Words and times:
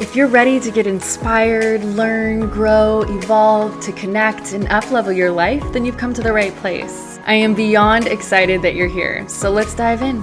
If 0.00 0.16
you're 0.16 0.28
ready 0.28 0.58
to 0.60 0.70
get 0.70 0.86
inspired, 0.86 1.84
learn, 1.84 2.48
grow, 2.48 3.02
evolve, 3.02 3.80
to 3.82 3.92
connect, 3.92 4.54
and 4.54 4.66
uplevel 4.68 5.14
your 5.14 5.30
life, 5.30 5.62
then 5.74 5.84
you've 5.84 5.98
come 5.98 6.14
to 6.14 6.22
the 6.22 6.32
right 6.32 6.56
place. 6.56 7.20
I 7.26 7.34
am 7.34 7.54
beyond 7.54 8.06
excited 8.06 8.62
that 8.62 8.74
you're 8.74 8.88
here, 8.88 9.28
so 9.28 9.50
let's 9.50 9.74
dive 9.74 10.00
in. 10.00 10.22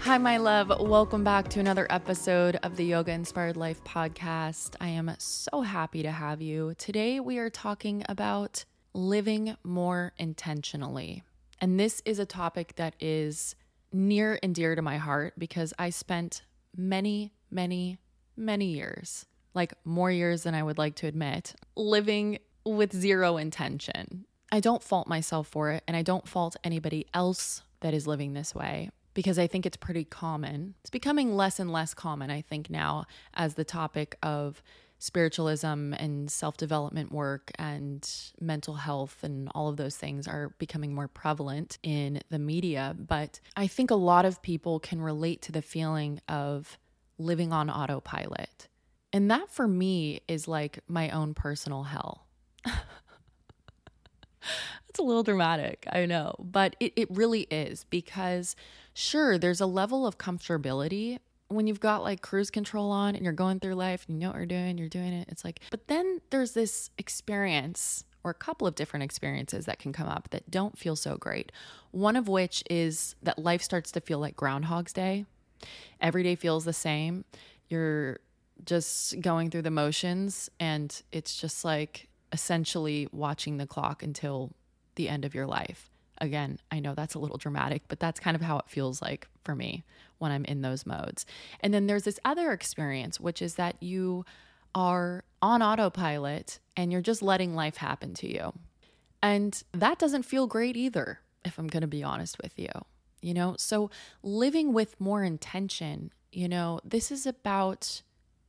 Hi, 0.00 0.18
my 0.18 0.36
love. 0.36 0.70
Welcome 0.80 1.24
back 1.24 1.48
to 1.48 1.60
another 1.60 1.86
episode 1.88 2.56
of 2.56 2.76
the 2.76 2.84
Yoga 2.84 3.12
Inspired 3.12 3.56
Life 3.56 3.82
podcast. 3.84 4.76
I 4.82 4.88
am 4.88 5.14
so 5.16 5.62
happy 5.62 6.02
to 6.02 6.10
have 6.10 6.42
you. 6.42 6.74
Today, 6.76 7.20
we 7.20 7.38
are 7.38 7.48
talking 7.48 8.04
about 8.06 8.66
living 8.92 9.56
more 9.64 10.12
intentionally. 10.18 11.22
And 11.64 11.80
this 11.80 12.02
is 12.04 12.18
a 12.18 12.26
topic 12.26 12.74
that 12.76 12.94
is 13.00 13.56
near 13.90 14.38
and 14.42 14.54
dear 14.54 14.74
to 14.74 14.82
my 14.82 14.98
heart 14.98 15.32
because 15.38 15.72
I 15.78 15.88
spent 15.88 16.42
many, 16.76 17.32
many, 17.50 17.96
many 18.36 18.66
years, 18.66 19.24
like 19.54 19.72
more 19.82 20.10
years 20.10 20.42
than 20.42 20.54
I 20.54 20.62
would 20.62 20.76
like 20.76 20.94
to 20.96 21.06
admit, 21.06 21.54
living 21.74 22.38
with 22.66 22.92
zero 22.92 23.38
intention. 23.38 24.26
I 24.52 24.60
don't 24.60 24.82
fault 24.82 25.08
myself 25.08 25.48
for 25.48 25.70
it, 25.70 25.82
and 25.88 25.96
I 25.96 26.02
don't 26.02 26.28
fault 26.28 26.54
anybody 26.64 27.06
else 27.14 27.62
that 27.80 27.94
is 27.94 28.06
living 28.06 28.34
this 28.34 28.54
way 28.54 28.90
because 29.14 29.38
I 29.38 29.46
think 29.46 29.64
it's 29.64 29.78
pretty 29.78 30.04
common. 30.04 30.74
It's 30.82 30.90
becoming 30.90 31.34
less 31.34 31.58
and 31.58 31.72
less 31.72 31.94
common, 31.94 32.30
I 32.30 32.42
think, 32.42 32.68
now 32.68 33.06
as 33.32 33.54
the 33.54 33.64
topic 33.64 34.18
of 34.22 34.62
spiritualism 34.98 35.92
and 35.94 36.30
self 36.30 36.56
development 36.56 37.12
work 37.12 37.50
and 37.58 38.08
mental 38.40 38.74
health 38.74 39.18
and 39.22 39.48
all 39.54 39.68
of 39.68 39.76
those 39.76 39.96
things 39.96 40.26
are 40.26 40.54
becoming 40.58 40.94
more 40.94 41.08
prevalent 41.08 41.78
in 41.82 42.20
the 42.30 42.38
media. 42.38 42.96
But 42.98 43.40
I 43.56 43.66
think 43.66 43.90
a 43.90 43.96
lot 43.96 44.24
of 44.24 44.42
people 44.42 44.80
can 44.80 45.00
relate 45.00 45.42
to 45.42 45.52
the 45.52 45.62
feeling 45.62 46.20
of 46.28 46.78
living 47.18 47.52
on 47.52 47.70
autopilot. 47.70 48.68
And 49.12 49.30
that 49.30 49.50
for 49.50 49.68
me 49.68 50.20
is 50.26 50.48
like 50.48 50.80
my 50.88 51.10
own 51.10 51.34
personal 51.34 51.84
hell. 51.84 52.26
It's 54.94 55.00
a 55.00 55.02
little 55.02 55.24
dramatic, 55.24 55.88
I 55.90 56.06
know, 56.06 56.36
but 56.38 56.76
it, 56.78 56.92
it 56.94 57.08
really 57.10 57.48
is 57.50 57.82
because, 57.90 58.54
sure, 58.92 59.38
there's 59.38 59.60
a 59.60 59.66
level 59.66 60.06
of 60.06 60.18
comfortability 60.18 61.18
when 61.48 61.66
you've 61.66 61.80
got 61.80 62.02
like 62.02 62.22
cruise 62.22 62.50
control 62.50 62.90
on 62.90 63.14
and 63.14 63.24
you're 63.24 63.32
going 63.32 63.60
through 63.60 63.74
life 63.74 64.04
and 64.06 64.16
you 64.16 64.20
know 64.20 64.30
what 64.30 64.36
you're 64.36 64.46
doing, 64.46 64.78
you're 64.78 64.88
doing 64.88 65.12
it. 65.12 65.28
It's 65.30 65.44
like, 65.44 65.60
but 65.70 65.88
then 65.88 66.20
there's 66.30 66.52
this 66.52 66.90
experience 66.98 68.04
or 68.24 68.30
a 68.30 68.34
couple 68.34 68.66
of 68.66 68.74
different 68.74 69.02
experiences 69.02 69.66
that 69.66 69.78
can 69.78 69.92
come 69.92 70.08
up 70.08 70.30
that 70.30 70.50
don't 70.50 70.78
feel 70.78 70.96
so 70.96 71.16
great. 71.16 71.52
One 71.90 72.16
of 72.16 72.26
which 72.26 72.64
is 72.70 73.14
that 73.22 73.38
life 73.38 73.62
starts 73.62 73.92
to 73.92 74.00
feel 74.00 74.18
like 74.18 74.34
Groundhog's 74.34 74.94
Day. 74.94 75.26
Every 76.00 76.22
day 76.22 76.34
feels 76.34 76.64
the 76.64 76.72
same. 76.72 77.24
You're 77.68 78.20
just 78.64 79.20
going 79.20 79.50
through 79.50 79.62
the 79.62 79.70
motions, 79.70 80.50
and 80.58 81.02
it's 81.12 81.38
just 81.38 81.64
like 81.64 82.08
essentially 82.32 83.08
watching 83.12 83.58
the 83.58 83.66
clock 83.66 84.02
until 84.02 84.52
the 84.94 85.08
end 85.08 85.24
of 85.24 85.34
your 85.34 85.46
life. 85.46 85.90
Again, 86.18 86.58
I 86.70 86.80
know 86.80 86.94
that's 86.94 87.14
a 87.14 87.18
little 87.18 87.38
dramatic, 87.38 87.82
but 87.88 88.00
that's 88.00 88.20
kind 88.20 88.34
of 88.34 88.42
how 88.42 88.58
it 88.58 88.68
feels 88.68 89.02
like 89.02 89.28
for 89.42 89.54
me 89.54 89.84
when 90.18 90.32
I'm 90.32 90.44
in 90.44 90.62
those 90.62 90.86
modes. 90.86 91.26
And 91.60 91.74
then 91.74 91.86
there's 91.86 92.04
this 92.04 92.20
other 92.24 92.52
experience, 92.52 93.18
which 93.18 93.42
is 93.42 93.56
that 93.56 93.76
you 93.82 94.24
are 94.74 95.24
on 95.42 95.62
autopilot 95.62 96.60
and 96.76 96.90
you're 96.90 97.00
just 97.00 97.22
letting 97.22 97.54
life 97.54 97.76
happen 97.76 98.14
to 98.14 98.32
you. 98.32 98.52
And 99.22 99.62
that 99.72 99.98
doesn't 99.98 100.24
feel 100.24 100.46
great 100.46 100.76
either, 100.76 101.20
if 101.44 101.58
I'm 101.58 101.68
going 101.68 101.82
to 101.82 101.86
be 101.86 102.02
honest 102.02 102.38
with 102.42 102.58
you. 102.58 102.70
You 103.20 103.34
know, 103.34 103.54
so 103.58 103.90
living 104.22 104.72
with 104.72 105.00
more 105.00 105.24
intention, 105.24 106.12
you 106.30 106.48
know, 106.48 106.80
this 106.84 107.10
is 107.10 107.26
about 107.26 108.02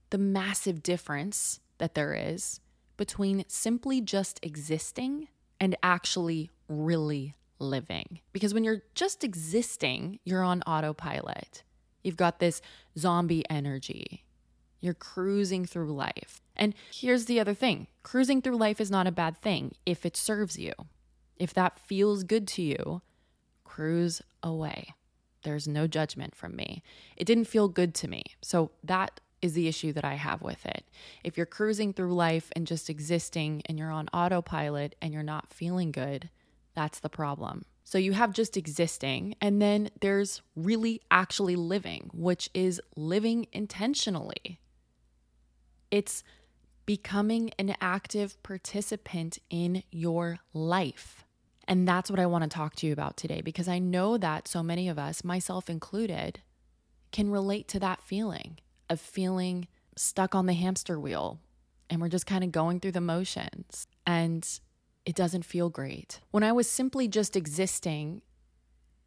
the 0.09 0.17
massive 0.17 0.83
difference 0.83 1.59
that 1.77 1.95
there 1.95 2.13
is 2.13 2.59
between 2.97 3.45
simply 3.47 4.01
just 4.01 4.39
existing 4.43 5.27
and 5.59 5.75
actually 5.81 6.49
really 6.67 7.35
living. 7.59 8.19
Because 8.33 8.53
when 8.53 8.63
you're 8.63 8.83
just 8.93 9.23
existing, 9.23 10.19
you're 10.23 10.43
on 10.43 10.61
autopilot. 10.63 11.63
You've 12.03 12.17
got 12.17 12.39
this 12.39 12.61
zombie 12.97 13.43
energy. 13.49 14.23
You're 14.79 14.93
cruising 14.93 15.65
through 15.65 15.93
life. 15.93 16.41
And 16.55 16.75
here's 16.93 17.25
the 17.25 17.39
other 17.39 17.53
thing 17.53 17.87
cruising 18.03 18.41
through 18.41 18.57
life 18.57 18.79
is 18.79 18.91
not 18.91 19.07
a 19.07 19.11
bad 19.11 19.37
thing 19.37 19.73
if 19.85 20.05
it 20.05 20.15
serves 20.15 20.57
you. 20.57 20.73
If 21.37 21.53
that 21.53 21.79
feels 21.79 22.23
good 22.23 22.47
to 22.49 22.61
you, 22.61 23.01
cruise 23.63 24.21
away. 24.43 24.93
There's 25.43 25.67
no 25.67 25.85
judgment 25.85 26.35
from 26.35 26.55
me. 26.55 26.81
It 27.17 27.25
didn't 27.25 27.45
feel 27.45 27.67
good 27.67 27.93
to 27.95 28.07
me. 28.07 28.23
So 28.41 28.71
that 28.83 29.19
is 29.41 29.53
the 29.53 29.67
issue 29.67 29.93
that 29.93 30.05
I 30.05 30.15
have 30.15 30.41
with 30.41 30.65
it. 30.65 30.85
If 31.23 31.37
you're 31.37 31.45
cruising 31.45 31.93
through 31.93 32.15
life 32.15 32.51
and 32.55 32.65
just 32.65 32.89
existing 32.89 33.61
and 33.65 33.77
you're 33.77 33.91
on 33.91 34.07
autopilot 34.09 34.95
and 35.01 35.13
you're 35.13 35.23
not 35.23 35.49
feeling 35.49 35.91
good, 35.91 36.29
that's 36.75 36.99
the 36.99 37.09
problem. 37.09 37.63
So 37.83 37.97
you 37.97 38.13
have 38.13 38.33
just 38.33 38.57
existing, 38.57 39.35
and 39.39 39.61
then 39.61 39.89
there's 40.01 40.41
really 40.55 41.01
actually 41.11 41.55
living, 41.55 42.09
which 42.13 42.49
is 42.53 42.81
living 42.95 43.47
intentionally. 43.51 44.59
It's 45.91 46.23
becoming 46.85 47.51
an 47.59 47.75
active 47.81 48.41
participant 48.43 49.37
in 49.49 49.83
your 49.91 50.39
life. 50.53 51.25
And 51.67 51.87
that's 51.87 52.11
what 52.11 52.19
I 52.19 52.25
want 52.25 52.43
to 52.43 52.49
talk 52.49 52.75
to 52.75 52.87
you 52.87 52.93
about 52.93 53.17
today 53.17 53.41
because 53.41 53.67
I 53.67 53.79
know 53.79 54.17
that 54.17 54.47
so 54.47 54.61
many 54.61 54.87
of 54.87 54.99
us, 54.99 55.23
myself 55.23 55.69
included, 55.69 56.41
can 57.11 57.31
relate 57.31 57.67
to 57.69 57.79
that 57.79 58.01
feeling 58.01 58.59
of 58.89 58.99
feeling 58.99 59.67
stuck 59.95 60.35
on 60.35 60.45
the 60.45 60.53
hamster 60.53 60.99
wheel 60.99 61.39
and 61.89 62.01
we're 62.01 62.09
just 62.09 62.25
kind 62.25 62.43
of 62.43 62.51
going 62.51 62.79
through 62.79 62.91
the 62.91 63.01
motions. 63.01 63.87
And 64.05 64.47
it 65.05 65.15
doesn't 65.15 65.45
feel 65.45 65.69
great. 65.69 66.19
When 66.31 66.43
I 66.43 66.51
was 66.51 66.69
simply 66.69 67.07
just 67.07 67.35
existing, 67.35 68.21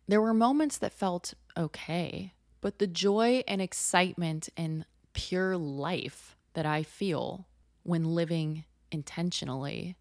there 0.06 0.20
were 0.20 0.34
moments 0.34 0.78
that 0.78 0.92
felt 0.92 1.34
okay, 1.56 2.32
but 2.60 2.78
the 2.78 2.86
joy 2.86 3.42
and 3.47 3.60
excitement 3.60 4.48
and 4.56 4.84
pure 5.12 5.56
life 5.56 6.36
that 6.54 6.66
I 6.66 6.82
feel 6.82 7.47
when 7.82 8.04
living 8.04 8.64
intentionally, 8.91 9.97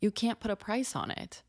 you 0.00 0.10
can't 0.10 0.40
put 0.40 0.50
a 0.50 0.56
price 0.56 0.94
on 0.94 1.10
it. 1.10 1.42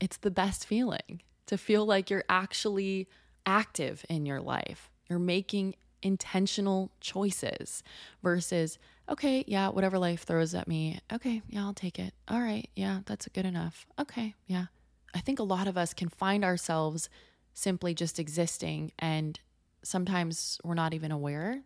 It's 0.00 0.16
the 0.16 0.30
best 0.30 0.66
feeling 0.66 1.22
to 1.46 1.56
feel 1.56 1.86
like 1.86 2.10
you're 2.10 2.24
actually 2.28 3.08
active 3.44 4.04
in 4.08 4.26
your 4.26 4.40
life. 4.40 4.90
You're 5.08 5.18
making 5.18 5.76
intentional 6.06 6.90
choices 7.00 7.82
versus 8.22 8.78
okay, 9.08 9.44
yeah, 9.46 9.68
whatever 9.68 9.98
life 9.98 10.22
throws 10.22 10.54
at 10.54 10.66
me, 10.66 11.00
okay, 11.12 11.42
yeah, 11.48 11.64
I'll 11.64 11.74
take 11.74 11.98
it. 11.98 12.14
All 12.28 12.40
right, 12.40 12.68
yeah, 12.74 13.00
that's 13.06 13.28
good 13.28 13.46
enough. 13.46 13.86
Okay, 13.98 14.34
yeah. 14.46 14.66
I 15.14 15.20
think 15.20 15.38
a 15.38 15.44
lot 15.44 15.68
of 15.68 15.76
us 15.76 15.94
can 15.94 16.08
find 16.08 16.44
ourselves 16.44 17.08
simply 17.54 17.94
just 17.94 18.18
existing, 18.18 18.92
and 18.98 19.38
sometimes 19.82 20.60
we're 20.62 20.74
not 20.74 20.94
even 20.94 21.10
aware 21.10 21.62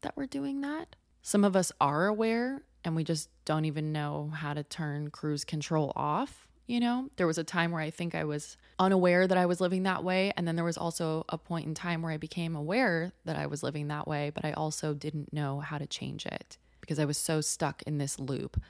that 0.00 0.16
we're 0.16 0.26
doing 0.26 0.60
that. 0.62 0.96
Some 1.22 1.44
of 1.44 1.54
us 1.56 1.72
are 1.80 2.06
aware, 2.06 2.62
and 2.84 2.96
we 2.96 3.04
just 3.04 3.28
don't 3.44 3.64
even 3.64 3.92
know 3.92 4.32
how 4.34 4.54
to 4.54 4.62
turn 4.62 5.10
cruise 5.10 5.44
control 5.44 5.92
off. 5.94 6.47
You 6.68 6.80
know, 6.80 7.08
there 7.16 7.26
was 7.26 7.38
a 7.38 7.44
time 7.44 7.72
where 7.72 7.80
I 7.80 7.88
think 7.88 8.14
I 8.14 8.24
was 8.24 8.58
unaware 8.78 9.26
that 9.26 9.38
I 9.38 9.46
was 9.46 9.58
living 9.58 9.84
that 9.84 10.04
way. 10.04 10.32
And 10.36 10.46
then 10.46 10.54
there 10.54 10.66
was 10.66 10.76
also 10.76 11.24
a 11.30 11.38
point 11.38 11.66
in 11.66 11.74
time 11.74 12.02
where 12.02 12.12
I 12.12 12.18
became 12.18 12.54
aware 12.54 13.10
that 13.24 13.36
I 13.36 13.46
was 13.46 13.62
living 13.62 13.88
that 13.88 14.06
way, 14.06 14.30
but 14.34 14.44
I 14.44 14.52
also 14.52 14.92
didn't 14.92 15.32
know 15.32 15.60
how 15.60 15.78
to 15.78 15.86
change 15.86 16.26
it 16.26 16.58
because 16.82 16.98
I 16.98 17.06
was 17.06 17.16
so 17.16 17.40
stuck 17.40 17.82
in 17.82 17.96
this 17.96 18.18
loop 18.20 18.60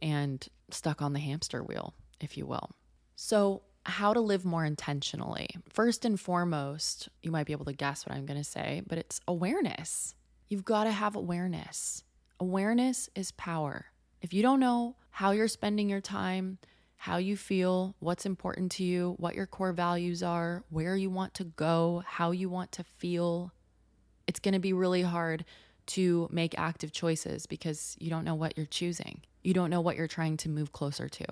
and 0.00 0.46
stuck 0.70 1.02
on 1.02 1.14
the 1.14 1.18
hamster 1.18 1.62
wheel, 1.64 1.94
if 2.20 2.38
you 2.38 2.46
will. 2.46 2.70
So, 3.16 3.62
how 3.84 4.14
to 4.14 4.20
live 4.20 4.44
more 4.44 4.64
intentionally. 4.64 5.48
First 5.68 6.04
and 6.04 6.18
foremost, 6.18 7.08
you 7.20 7.32
might 7.32 7.46
be 7.46 7.52
able 7.52 7.64
to 7.64 7.72
guess 7.72 8.06
what 8.06 8.14
I'm 8.14 8.26
going 8.26 8.38
to 8.38 8.48
say, 8.48 8.82
but 8.86 8.96
it's 8.96 9.20
awareness. 9.26 10.14
You've 10.48 10.64
got 10.64 10.84
to 10.84 10.92
have 10.92 11.16
awareness. 11.16 12.04
Awareness 12.38 13.10
is 13.16 13.32
power. 13.32 13.86
If 14.20 14.32
you 14.32 14.42
don't 14.42 14.60
know 14.60 14.94
how 15.10 15.32
you're 15.32 15.48
spending 15.48 15.88
your 15.88 16.00
time, 16.00 16.58
how 17.02 17.16
you 17.16 17.36
feel, 17.36 17.96
what's 17.98 18.24
important 18.24 18.70
to 18.70 18.84
you, 18.84 19.16
what 19.18 19.34
your 19.34 19.44
core 19.44 19.72
values 19.72 20.22
are, 20.22 20.62
where 20.70 20.94
you 20.94 21.10
want 21.10 21.34
to 21.34 21.42
go, 21.42 22.00
how 22.06 22.30
you 22.30 22.48
want 22.48 22.70
to 22.70 22.84
feel, 22.84 23.50
it's 24.28 24.38
going 24.38 24.54
to 24.54 24.60
be 24.60 24.72
really 24.72 25.02
hard 25.02 25.44
to 25.84 26.28
make 26.30 26.56
active 26.56 26.92
choices 26.92 27.44
because 27.44 27.96
you 27.98 28.08
don't 28.08 28.22
know 28.22 28.36
what 28.36 28.56
you're 28.56 28.66
choosing. 28.66 29.20
You 29.42 29.52
don't 29.52 29.68
know 29.68 29.80
what 29.80 29.96
you're 29.96 30.06
trying 30.06 30.36
to 30.36 30.48
move 30.48 30.70
closer 30.70 31.08
to. 31.08 31.24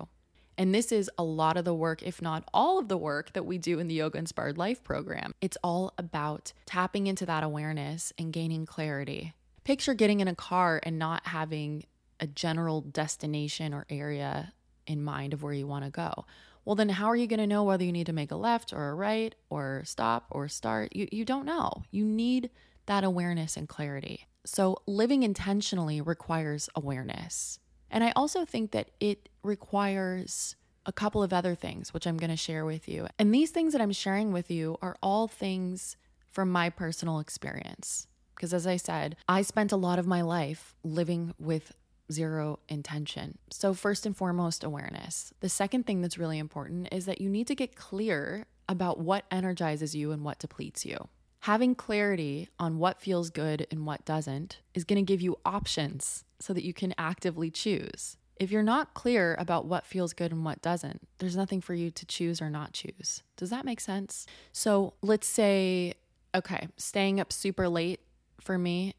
And 0.57 0.75
this 0.75 0.91
is 0.91 1.09
a 1.17 1.23
lot 1.23 1.55
of 1.55 1.63
the 1.63 1.73
work, 1.73 2.03
if 2.03 2.21
not 2.21 2.43
all 2.53 2.77
of 2.77 2.89
the 2.89 2.97
work, 2.97 3.31
that 3.31 3.45
we 3.45 3.57
do 3.57 3.79
in 3.79 3.87
the 3.87 3.95
Yoga 3.95 4.17
Inspired 4.17 4.57
Life 4.57 4.83
program. 4.83 5.31
It's 5.39 5.57
all 5.63 5.93
about 5.97 6.51
tapping 6.65 7.07
into 7.07 7.25
that 7.27 7.45
awareness 7.45 8.11
and 8.17 8.33
gaining 8.33 8.65
clarity. 8.65 9.35
Picture 9.63 9.93
getting 9.93 10.19
in 10.19 10.27
a 10.27 10.35
car 10.35 10.81
and 10.83 10.99
not 10.99 11.27
having 11.27 11.85
a 12.19 12.27
general 12.27 12.81
destination 12.81 13.73
or 13.73 13.85
area 13.89 14.51
in 14.91 15.03
mind 15.03 15.33
of 15.33 15.41
where 15.41 15.53
you 15.53 15.65
want 15.65 15.85
to 15.85 15.91
go. 15.91 16.25
Well, 16.65 16.75
then 16.75 16.89
how 16.89 17.07
are 17.07 17.15
you 17.15 17.27
going 17.27 17.39
to 17.39 17.47
know 17.47 17.63
whether 17.63 17.83
you 17.83 17.91
need 17.91 18.05
to 18.05 18.13
make 18.13 18.31
a 18.31 18.35
left 18.35 18.71
or 18.71 18.89
a 18.89 18.93
right 18.93 19.33
or 19.49 19.81
stop 19.85 20.27
or 20.29 20.47
start? 20.47 20.95
You, 20.95 21.07
you 21.11 21.25
don't 21.25 21.45
know. 21.45 21.83
You 21.89 22.05
need 22.05 22.51
that 22.85 23.03
awareness 23.03 23.57
and 23.57 23.67
clarity. 23.67 24.27
So, 24.45 24.77
living 24.87 25.23
intentionally 25.23 26.01
requires 26.01 26.69
awareness. 26.75 27.59
And 27.89 28.03
I 28.03 28.11
also 28.15 28.45
think 28.45 28.71
that 28.71 28.91
it 28.99 29.29
requires 29.43 30.55
a 30.85 30.91
couple 30.91 31.21
of 31.21 31.33
other 31.33 31.55
things, 31.55 31.93
which 31.93 32.07
I'm 32.07 32.17
going 32.17 32.31
to 32.31 32.37
share 32.37 32.65
with 32.65 32.87
you. 32.87 33.07
And 33.19 33.33
these 33.33 33.51
things 33.51 33.73
that 33.73 33.81
I'm 33.81 33.91
sharing 33.91 34.31
with 34.31 34.49
you 34.49 34.77
are 34.81 34.97
all 35.01 35.27
things 35.27 35.97
from 36.27 36.49
my 36.49 36.69
personal 36.69 37.19
experience. 37.19 38.07
Because 38.35 38.53
as 38.53 38.65
I 38.65 38.77
said, 38.77 39.17
I 39.27 39.43
spent 39.43 39.71
a 39.71 39.77
lot 39.77 39.99
of 39.99 40.07
my 40.07 40.21
life 40.21 40.73
living 40.83 41.33
with 41.37 41.73
zero 42.11 42.59
intention. 42.69 43.37
So, 43.49 43.73
first 43.73 44.05
and 44.05 44.15
foremost, 44.15 44.63
awareness. 44.63 45.33
The 45.39 45.49
second 45.49 45.85
thing 45.85 46.01
that's 46.01 46.17
really 46.17 46.39
important 46.39 46.89
is 46.91 47.05
that 47.05 47.21
you 47.21 47.29
need 47.29 47.47
to 47.47 47.55
get 47.55 47.75
clear 47.75 48.45
about 48.67 48.99
what 48.99 49.25
energizes 49.31 49.95
you 49.95 50.11
and 50.11 50.23
what 50.23 50.39
depletes 50.39 50.85
you. 50.85 51.09
Having 51.41 51.75
clarity 51.75 52.49
on 52.59 52.77
what 52.77 52.99
feels 52.99 53.29
good 53.29 53.65
and 53.71 53.85
what 53.85 54.05
doesn't 54.05 54.59
is 54.73 54.83
going 54.83 55.03
to 55.03 55.13
give 55.13 55.21
you 55.21 55.37
options 55.43 56.23
so 56.39 56.53
that 56.53 56.63
you 56.63 56.73
can 56.73 56.93
actively 56.97 57.49
choose. 57.49 58.17
If 58.37 58.51
you're 58.51 58.63
not 58.63 58.93
clear 58.93 59.35
about 59.39 59.65
what 59.65 59.85
feels 59.85 60.13
good 60.13 60.31
and 60.31 60.45
what 60.45 60.61
doesn't, 60.61 61.07
there's 61.19 61.35
nothing 61.35 61.61
for 61.61 61.73
you 61.73 61.91
to 61.91 62.05
choose 62.05 62.41
or 62.41 62.49
not 62.49 62.73
choose. 62.73 63.23
Does 63.37 63.49
that 63.49 63.65
make 63.65 63.79
sense? 63.79 64.25
So 64.51 64.93
let's 65.01 65.27
say, 65.27 65.93
okay, 66.33 66.67
staying 66.77 67.19
up 67.19 67.33
super 67.33 67.67
late 67.67 67.99
for 68.39 68.57
me 68.57 68.95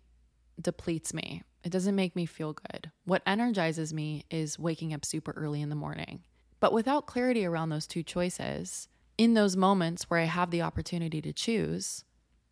depletes 0.61 1.12
me. 1.12 1.43
It 1.64 1.70
doesn't 1.70 1.94
make 1.94 2.17
me 2.17 2.26
feel 2.26 2.53
good. 2.53 2.91
What 3.05 3.23
energizes 3.26 3.94
me 3.94 4.25
is 4.31 4.59
waking 4.59 4.93
up 4.93 5.05
super 5.05 5.32
early 5.32 5.61
in 5.61 5.69
the 5.69 5.76
morning. 5.76 6.25
But 6.61 6.73
without 6.73 7.06
clarity 7.06 7.44
around 7.44 7.69
those 7.69 7.87
two 7.87 8.03
choices, 8.03 8.88
in 9.19 9.35
those 9.35 9.56
moments 9.56 10.09
where 10.09 10.20
I 10.20 10.25
have 10.25 10.50
the 10.50 10.62
opportunity 10.62 11.20
to 11.23 11.32
choose, 11.32 12.05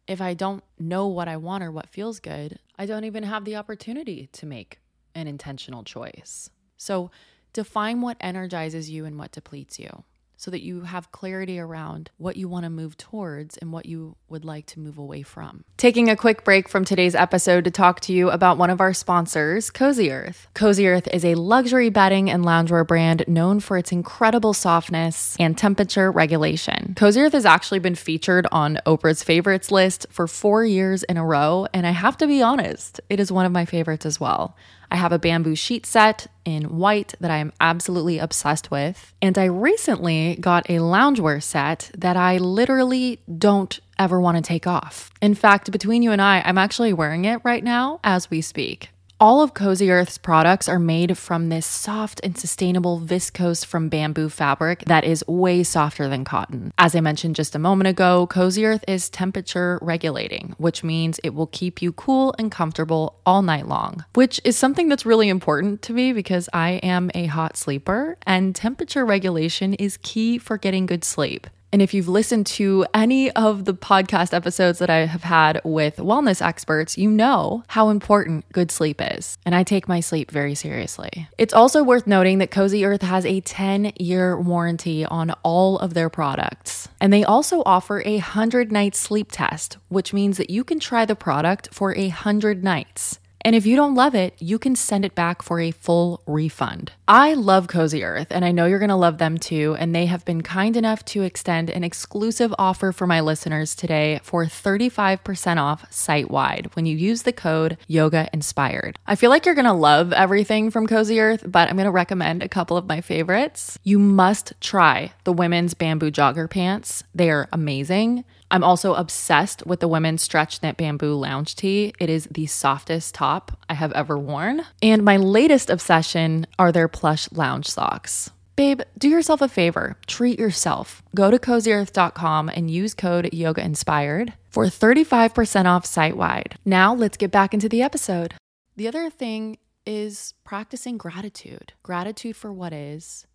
if 0.06 0.20
I 0.20 0.34
don't 0.34 0.64
know 0.78 1.06
what 1.06 1.28
I 1.28 1.36
want 1.36 1.64
or 1.64 1.70
what 1.70 1.88
feels 1.88 2.20
good, 2.20 2.58
I 2.78 2.86
don't 2.86 3.04
even 3.04 3.22
have 3.24 3.44
the 3.44 3.56
opportunity 3.56 4.28
to 4.32 4.46
make 4.46 4.78
an 5.14 5.26
intentional 5.26 5.84
choice. 5.84 6.50
So 6.76 7.10
define 7.52 8.00
what 8.00 8.16
energizes 8.20 8.90
you 8.90 9.04
and 9.04 9.18
what 9.18 9.32
depletes 9.32 9.78
you 9.78 10.04
so 10.40 10.50
that 10.50 10.62
you 10.62 10.80
have 10.80 11.12
clarity 11.12 11.60
around 11.60 12.10
what 12.16 12.34
you 12.34 12.48
want 12.48 12.64
to 12.64 12.70
move 12.70 12.96
towards 12.96 13.58
and 13.58 13.70
what 13.74 13.84
you 13.84 14.16
would 14.30 14.42
like 14.42 14.64
to 14.64 14.80
move 14.80 14.96
away 14.96 15.20
from. 15.20 15.62
Taking 15.76 16.08
a 16.08 16.16
quick 16.16 16.44
break 16.44 16.66
from 16.66 16.82
today's 16.82 17.14
episode 17.14 17.62
to 17.64 17.70
talk 17.70 18.00
to 18.00 18.12
you 18.14 18.30
about 18.30 18.56
one 18.56 18.70
of 18.70 18.80
our 18.80 18.94
sponsors, 18.94 19.70
Cozy 19.70 20.10
Earth. 20.10 20.48
Cozy 20.54 20.88
Earth 20.88 21.06
is 21.08 21.26
a 21.26 21.34
luxury 21.34 21.90
bedding 21.90 22.30
and 22.30 22.42
loungewear 22.42 22.86
brand 22.86 23.22
known 23.28 23.60
for 23.60 23.76
its 23.76 23.92
incredible 23.92 24.54
softness 24.54 25.36
and 25.38 25.58
temperature 25.58 26.10
regulation. 26.10 26.94
Cozy 26.96 27.20
Earth 27.20 27.34
has 27.34 27.44
actually 27.44 27.80
been 27.80 27.94
featured 27.94 28.46
on 28.50 28.78
Oprah's 28.86 29.22
favorites 29.22 29.70
list 29.70 30.06
for 30.08 30.26
four 30.26 30.64
years 30.64 31.02
in 31.02 31.18
a 31.18 31.24
row, 31.24 31.66
and 31.74 31.86
I 31.86 31.90
have 31.90 32.16
to 32.16 32.26
be 32.26 32.40
honest, 32.40 32.98
it 33.10 33.20
is 33.20 33.30
one 33.30 33.44
of 33.44 33.52
my 33.52 33.66
favorites 33.66 34.06
as 34.06 34.18
well. 34.18 34.56
I 34.90 34.96
have 34.96 35.12
a 35.12 35.18
bamboo 35.18 35.54
sheet 35.54 35.86
set 35.86 36.26
in 36.44 36.76
white 36.76 37.14
that 37.20 37.30
I 37.30 37.36
am 37.38 37.52
absolutely 37.60 38.18
obsessed 38.18 38.70
with. 38.70 39.14
And 39.22 39.38
I 39.38 39.44
recently 39.44 40.36
got 40.40 40.68
a 40.68 40.78
loungewear 40.78 41.42
set 41.42 41.90
that 41.96 42.16
I 42.16 42.38
literally 42.38 43.20
don't 43.38 43.78
ever 43.98 44.20
want 44.20 44.36
to 44.36 44.42
take 44.42 44.66
off. 44.66 45.10
In 45.20 45.34
fact, 45.34 45.70
between 45.70 46.02
you 46.02 46.12
and 46.12 46.20
I, 46.20 46.42
I'm 46.44 46.58
actually 46.58 46.92
wearing 46.92 47.24
it 47.24 47.40
right 47.44 47.62
now 47.62 48.00
as 48.02 48.30
we 48.30 48.40
speak. 48.40 48.90
All 49.20 49.42
of 49.42 49.52
Cozy 49.52 49.90
Earth's 49.90 50.16
products 50.16 50.66
are 50.66 50.78
made 50.78 51.18
from 51.18 51.50
this 51.50 51.66
soft 51.66 52.22
and 52.24 52.38
sustainable 52.38 52.98
viscose 52.98 53.66
from 53.66 53.90
bamboo 53.90 54.30
fabric 54.30 54.82
that 54.86 55.04
is 55.04 55.22
way 55.28 55.62
softer 55.62 56.08
than 56.08 56.24
cotton. 56.24 56.72
As 56.78 56.96
I 56.96 57.00
mentioned 57.00 57.36
just 57.36 57.54
a 57.54 57.58
moment 57.58 57.88
ago, 57.88 58.26
Cozy 58.28 58.64
Earth 58.64 58.82
is 58.88 59.10
temperature 59.10 59.78
regulating, 59.82 60.54
which 60.56 60.82
means 60.82 61.20
it 61.22 61.34
will 61.34 61.48
keep 61.48 61.82
you 61.82 61.92
cool 61.92 62.34
and 62.38 62.50
comfortable 62.50 63.20
all 63.26 63.42
night 63.42 63.68
long, 63.68 64.06
which 64.14 64.40
is 64.42 64.56
something 64.56 64.88
that's 64.88 65.04
really 65.04 65.28
important 65.28 65.82
to 65.82 65.92
me 65.92 66.14
because 66.14 66.48
I 66.54 66.80
am 66.82 67.10
a 67.14 67.26
hot 67.26 67.58
sleeper 67.58 68.16
and 68.26 68.56
temperature 68.56 69.04
regulation 69.04 69.74
is 69.74 69.98
key 69.98 70.38
for 70.38 70.56
getting 70.56 70.86
good 70.86 71.04
sleep. 71.04 71.46
And 71.72 71.80
if 71.80 71.94
you've 71.94 72.08
listened 72.08 72.46
to 72.46 72.84
any 72.92 73.30
of 73.30 73.64
the 73.64 73.74
podcast 73.74 74.34
episodes 74.34 74.80
that 74.80 74.90
I 74.90 75.06
have 75.06 75.22
had 75.22 75.60
with 75.64 75.96
wellness 75.96 76.44
experts, 76.44 76.98
you 76.98 77.10
know 77.10 77.62
how 77.68 77.90
important 77.90 78.50
good 78.52 78.70
sleep 78.70 79.00
is. 79.00 79.38
And 79.46 79.54
I 79.54 79.62
take 79.62 79.88
my 79.88 80.00
sleep 80.00 80.30
very 80.30 80.54
seriously. 80.54 81.28
It's 81.38 81.54
also 81.54 81.84
worth 81.84 82.06
noting 82.06 82.38
that 82.38 82.50
Cozy 82.50 82.84
Earth 82.84 83.02
has 83.02 83.24
a 83.24 83.40
10 83.40 83.92
year 83.98 84.38
warranty 84.38 85.04
on 85.04 85.30
all 85.42 85.78
of 85.78 85.94
their 85.94 86.10
products. 86.10 86.88
And 87.00 87.12
they 87.12 87.24
also 87.24 87.62
offer 87.64 88.02
a 88.04 88.14
100 88.14 88.72
night 88.72 88.96
sleep 88.96 89.28
test, 89.30 89.78
which 89.88 90.12
means 90.12 90.38
that 90.38 90.50
you 90.50 90.64
can 90.64 90.80
try 90.80 91.04
the 91.04 91.16
product 91.16 91.68
for 91.72 91.96
a 91.96 92.08
100 92.08 92.64
nights. 92.64 93.20
And 93.42 93.56
if 93.56 93.66
you 93.66 93.76
don't 93.76 93.94
love 93.94 94.14
it, 94.14 94.34
you 94.38 94.58
can 94.58 94.76
send 94.76 95.04
it 95.04 95.14
back 95.14 95.42
for 95.42 95.60
a 95.60 95.70
full 95.70 96.22
refund. 96.26 96.92
I 97.08 97.34
love 97.34 97.68
Cozy 97.68 98.04
Earth, 98.04 98.28
and 98.30 98.44
I 98.44 98.52
know 98.52 98.66
you're 98.66 98.78
to 98.90 98.96
love 98.96 99.18
them 99.18 99.38
too. 99.38 99.76
And 99.78 99.94
they 99.94 100.06
have 100.06 100.24
been 100.24 100.42
kind 100.42 100.76
enough 100.76 101.04
to 101.06 101.22
extend 101.22 101.70
an 101.70 101.82
exclusive 101.82 102.54
offer 102.58 102.92
for 102.92 103.06
my 103.06 103.20
listeners 103.20 103.74
today 103.74 104.20
for 104.22 104.44
35% 104.44 105.56
off 105.56 105.90
site 105.92 106.30
wide 106.30 106.70
when 106.74 106.86
you 106.86 106.96
use 106.96 107.22
the 107.22 107.32
code 107.32 107.78
Yoga 107.86 108.28
Inspired. 108.32 108.98
I 109.06 109.16
feel 109.16 109.30
like 109.30 109.46
you're 109.46 109.54
to 109.64 109.72
love 109.72 110.12
everything 110.12 110.70
from 110.70 110.86
Cozy 110.86 111.18
Earth, 111.18 111.42
but 111.46 111.68
I'm 111.68 111.76
to 111.86 111.90
recommend 111.90 112.42
a 112.42 112.48
couple 112.48 112.76
of 112.76 112.86
my 112.86 113.00
favorites. 113.00 113.78
You 113.82 113.98
must 113.98 114.52
try 114.60 115.12
the 115.24 115.32
women's 115.32 115.74
bamboo 115.74 116.10
jogger 116.10 116.48
pants, 116.48 117.04
they 117.14 117.30
are 117.30 117.48
amazing. 117.52 118.24
I'm 118.50 118.64
also 118.64 118.94
obsessed 118.94 119.64
with 119.66 119.80
the 119.80 119.88
women's 119.88 120.22
stretch 120.22 120.62
knit 120.62 120.76
bamboo 120.76 121.14
lounge 121.14 121.54
tee. 121.54 121.92
It 122.00 122.10
is 122.10 122.28
the 122.30 122.46
softest 122.46 123.14
top 123.14 123.52
I 123.68 123.74
have 123.74 123.92
ever 123.92 124.18
worn. 124.18 124.62
And 124.82 125.04
my 125.04 125.16
latest 125.16 125.70
obsession 125.70 126.46
are 126.58 126.72
their 126.72 126.88
plush 126.88 127.30
lounge 127.32 127.68
socks. 127.68 128.30
Babe, 128.56 128.82
do 128.98 129.08
yourself 129.08 129.40
a 129.40 129.48
favor. 129.48 129.96
Treat 130.06 130.38
yourself. 130.38 131.02
Go 131.14 131.30
to 131.30 131.38
cozyearth.com 131.38 132.50
and 132.50 132.70
use 132.70 132.92
code 132.92 133.32
yoga 133.32 133.64
inspired 133.64 134.34
for 134.50 134.66
35% 134.66 135.64
off 135.64 135.86
site 135.86 136.16
wide. 136.16 136.58
Now 136.64 136.94
let's 136.94 137.16
get 137.16 137.30
back 137.30 137.54
into 137.54 137.68
the 137.68 137.82
episode. 137.82 138.34
The 138.76 138.88
other 138.88 139.08
thing 139.08 139.58
is 139.86 140.34
practicing 140.44 140.98
gratitude 140.98 141.72
gratitude 141.82 142.36
for 142.36 142.52
what 142.52 142.72
is, 142.72 143.26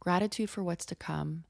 gratitude 0.00 0.48
for 0.48 0.62
what's 0.62 0.86
to 0.86 0.94
come, 0.94 1.44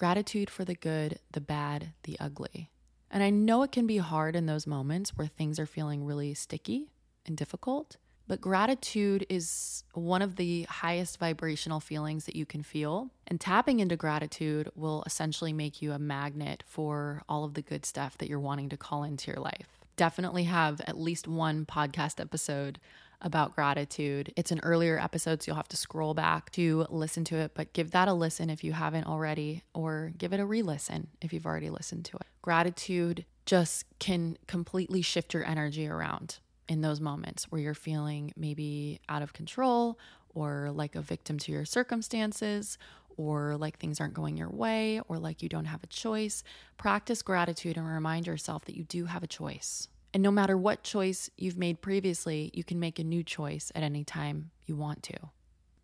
gratitude 0.00 0.48
for 0.48 0.64
the 0.64 0.74
good, 0.74 1.18
the 1.32 1.42
bad, 1.42 1.92
the 2.04 2.18
ugly. 2.18 2.70
And 3.10 3.22
I 3.22 3.28
know 3.28 3.62
it 3.62 3.70
can 3.70 3.86
be 3.86 3.98
hard 3.98 4.34
in 4.34 4.46
those 4.46 4.66
moments 4.66 5.10
where 5.10 5.26
things 5.26 5.58
are 5.58 5.66
feeling 5.66 6.06
really 6.06 6.32
sticky 6.32 6.88
and 7.26 7.36
difficult, 7.36 7.98
but 8.26 8.40
gratitude 8.40 9.26
is 9.28 9.84
one 9.92 10.22
of 10.22 10.36
the 10.36 10.62
highest 10.62 11.18
vibrational 11.18 11.80
feelings 11.80 12.24
that 12.24 12.34
you 12.34 12.46
can 12.46 12.62
feel. 12.62 13.10
And 13.26 13.38
tapping 13.38 13.80
into 13.80 13.94
gratitude 13.94 14.70
will 14.74 15.02
essentially 15.04 15.52
make 15.52 15.82
you 15.82 15.92
a 15.92 15.98
magnet 15.98 16.64
for 16.66 17.22
all 17.28 17.44
of 17.44 17.52
the 17.52 17.60
good 17.60 17.84
stuff 17.84 18.16
that 18.18 18.28
you're 18.30 18.40
wanting 18.40 18.70
to 18.70 18.78
call 18.78 19.04
into 19.04 19.30
your 19.30 19.40
life. 19.40 19.80
Definitely 19.96 20.44
have 20.44 20.80
at 20.86 20.96
least 20.96 21.28
one 21.28 21.66
podcast 21.66 22.20
episode 22.20 22.80
about 23.22 23.54
gratitude. 23.54 24.32
It's 24.36 24.50
an 24.50 24.60
earlier 24.62 24.98
episode, 24.98 25.42
so 25.42 25.50
you'll 25.50 25.56
have 25.56 25.68
to 25.68 25.76
scroll 25.76 26.14
back 26.14 26.50
to 26.52 26.86
listen 26.90 27.24
to 27.24 27.36
it, 27.36 27.52
but 27.54 27.72
give 27.72 27.90
that 27.90 28.08
a 28.08 28.12
listen 28.12 28.50
if 28.50 28.64
you 28.64 28.72
haven't 28.72 29.06
already, 29.06 29.62
or 29.74 30.12
give 30.16 30.32
it 30.32 30.40
a 30.40 30.46
re 30.46 30.62
listen 30.62 31.08
if 31.20 31.32
you've 31.32 31.46
already 31.46 31.70
listened 31.70 32.04
to 32.06 32.16
it. 32.16 32.26
Gratitude 32.42 33.24
just 33.46 33.84
can 33.98 34.36
completely 34.46 35.02
shift 35.02 35.34
your 35.34 35.44
energy 35.44 35.86
around 35.88 36.38
in 36.68 36.82
those 36.82 37.00
moments 37.00 37.50
where 37.50 37.60
you're 37.60 37.74
feeling 37.74 38.32
maybe 38.36 39.00
out 39.08 39.22
of 39.22 39.32
control 39.32 39.98
or 40.34 40.70
like 40.72 40.94
a 40.94 41.02
victim 41.02 41.36
to 41.36 41.50
your 41.50 41.64
circumstances 41.64 42.78
or 43.16 43.56
like 43.56 43.78
things 43.78 44.00
aren't 44.00 44.14
going 44.14 44.36
your 44.36 44.48
way 44.48 45.00
or 45.08 45.18
like 45.18 45.42
you 45.42 45.48
don't 45.48 45.64
have 45.64 45.82
a 45.82 45.88
choice. 45.88 46.42
Practice 46.78 47.22
gratitude 47.22 47.76
and 47.76 47.86
remind 47.86 48.26
yourself 48.26 48.64
that 48.66 48.76
you 48.76 48.84
do 48.84 49.06
have 49.06 49.22
a 49.22 49.26
choice. 49.26 49.88
And 50.12 50.22
no 50.22 50.30
matter 50.30 50.56
what 50.56 50.82
choice 50.82 51.30
you've 51.36 51.58
made 51.58 51.80
previously, 51.80 52.50
you 52.52 52.64
can 52.64 52.80
make 52.80 52.98
a 52.98 53.04
new 53.04 53.22
choice 53.22 53.70
at 53.74 53.82
any 53.82 54.04
time 54.04 54.50
you 54.66 54.74
want 54.74 55.02
to. 55.04 55.16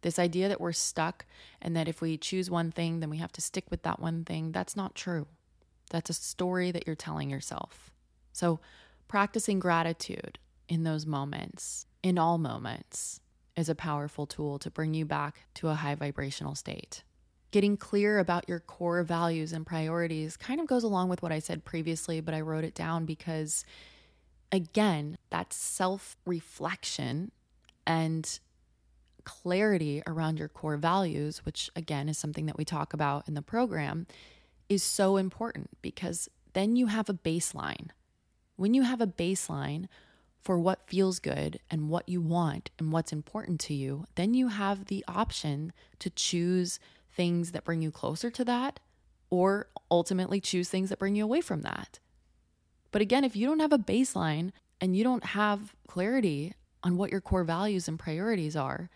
This 0.02 0.18
idea 0.18 0.48
that 0.48 0.60
we're 0.60 0.72
stuck 0.72 1.26
and 1.62 1.76
that 1.76 1.88
if 1.88 2.00
we 2.00 2.16
choose 2.16 2.50
one 2.50 2.70
thing, 2.70 3.00
then 3.00 3.10
we 3.10 3.18
have 3.18 3.32
to 3.32 3.40
stick 3.40 3.64
with 3.70 3.82
that 3.82 4.00
one 4.00 4.24
thing, 4.24 4.52
that's 4.52 4.76
not 4.76 4.94
true. 4.94 5.26
That's 5.90 6.10
a 6.10 6.14
story 6.14 6.70
that 6.72 6.86
you're 6.86 6.96
telling 6.96 7.30
yourself. 7.30 7.92
So, 8.32 8.60
practicing 9.08 9.60
gratitude 9.60 10.38
in 10.68 10.82
those 10.82 11.06
moments, 11.06 11.86
in 12.02 12.18
all 12.18 12.38
moments, 12.38 13.20
is 13.56 13.68
a 13.68 13.74
powerful 13.74 14.26
tool 14.26 14.58
to 14.58 14.70
bring 14.70 14.94
you 14.94 15.04
back 15.04 15.46
to 15.54 15.68
a 15.68 15.74
high 15.74 15.94
vibrational 15.94 16.54
state. 16.54 17.02
Getting 17.52 17.76
clear 17.76 18.18
about 18.18 18.48
your 18.48 18.60
core 18.60 19.02
values 19.04 19.52
and 19.52 19.64
priorities 19.64 20.36
kind 20.36 20.60
of 20.60 20.66
goes 20.66 20.82
along 20.82 21.08
with 21.08 21.22
what 21.22 21.32
I 21.32 21.38
said 21.38 21.64
previously, 21.64 22.20
but 22.20 22.34
I 22.34 22.40
wrote 22.40 22.64
it 22.64 22.74
down 22.74 23.06
because, 23.06 23.64
again, 24.52 25.18
that 25.30 25.52
self 25.52 26.16
reflection 26.24 27.30
and 27.86 28.38
clarity 29.24 30.02
around 30.06 30.38
your 30.38 30.48
core 30.48 30.76
values, 30.76 31.44
which 31.44 31.70
again 31.76 32.08
is 32.08 32.16
something 32.16 32.46
that 32.46 32.56
we 32.56 32.64
talk 32.64 32.92
about 32.92 33.26
in 33.28 33.34
the 33.34 33.42
program, 33.42 34.06
is 34.68 34.82
so 34.82 35.16
important 35.16 35.70
because 35.82 36.28
then 36.52 36.76
you 36.76 36.86
have 36.86 37.08
a 37.08 37.14
baseline. 37.14 37.88
When 38.56 38.72
you 38.72 38.82
have 38.82 39.00
a 39.00 39.06
baseline 39.06 39.86
for 40.40 40.58
what 40.58 40.88
feels 40.88 41.18
good 41.18 41.58
and 41.70 41.90
what 41.90 42.08
you 42.08 42.20
want 42.20 42.70
and 42.78 42.92
what's 42.92 43.12
important 43.12 43.60
to 43.60 43.74
you, 43.74 44.06
then 44.14 44.32
you 44.32 44.48
have 44.48 44.86
the 44.86 45.04
option 45.08 45.72
to 45.98 46.08
choose 46.08 46.78
things 47.12 47.52
that 47.52 47.64
bring 47.64 47.82
you 47.82 47.90
closer 47.90 48.30
to 48.30 48.44
that 48.44 48.80
or 49.28 49.68
ultimately 49.90 50.40
choose 50.40 50.68
things 50.68 50.88
that 50.88 50.98
bring 50.98 51.16
you 51.16 51.24
away 51.24 51.40
from 51.40 51.62
that. 51.62 51.98
But 52.90 53.02
again, 53.02 53.24
if 53.24 53.36
you 53.36 53.46
don't 53.46 53.60
have 53.60 53.72
a 53.72 53.78
baseline 53.78 54.52
and 54.80 54.96
you 54.96 55.04
don't 55.04 55.24
have 55.24 55.74
clarity 55.86 56.54
on 56.82 56.96
what 56.96 57.10
your 57.10 57.20
core 57.20 57.44
values 57.44 57.88
and 57.88 57.98
priorities 57.98 58.56
are, 58.56 58.90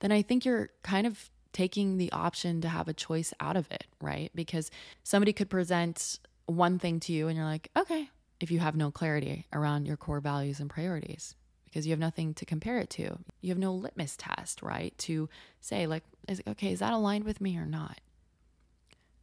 then 0.00 0.12
I 0.12 0.22
think 0.22 0.44
you're 0.44 0.70
kind 0.82 1.06
of 1.06 1.30
taking 1.52 1.98
the 1.98 2.12
option 2.12 2.60
to 2.60 2.68
have 2.68 2.88
a 2.88 2.92
choice 2.92 3.32
out 3.40 3.56
of 3.56 3.70
it, 3.70 3.84
right? 4.00 4.30
Because 4.34 4.70
somebody 5.02 5.32
could 5.32 5.50
present 5.50 6.20
one 6.46 6.78
thing 6.78 7.00
to 7.00 7.12
you 7.12 7.28
and 7.28 7.36
you're 7.36 7.46
like, 7.46 7.70
okay, 7.76 8.10
if 8.40 8.50
you 8.50 8.60
have 8.60 8.76
no 8.76 8.90
clarity 8.90 9.46
around 9.52 9.86
your 9.86 9.96
core 9.96 10.20
values 10.20 10.60
and 10.60 10.70
priorities, 10.70 11.34
because 11.64 11.86
you 11.86 11.92
have 11.92 11.98
nothing 11.98 12.32
to 12.34 12.46
compare 12.46 12.78
it 12.78 12.90
to. 12.90 13.18
You 13.40 13.50
have 13.50 13.58
no 13.58 13.74
litmus 13.74 14.16
test, 14.16 14.62
right? 14.62 14.96
To 14.98 15.28
say, 15.60 15.86
like, 15.86 16.04
is, 16.26 16.42
okay, 16.48 16.72
is 16.72 16.78
that 16.78 16.92
aligned 16.92 17.24
with 17.24 17.40
me 17.40 17.56
or 17.58 17.66
not? 17.66 18.00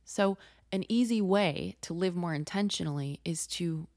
So, 0.03 0.37
an 0.71 0.83
easy 0.89 1.21
way 1.21 1.77
to 1.81 1.93
live 1.93 2.15
more 2.15 2.33
intentionally 2.33 3.19
is 3.23 3.47
to 3.47 3.87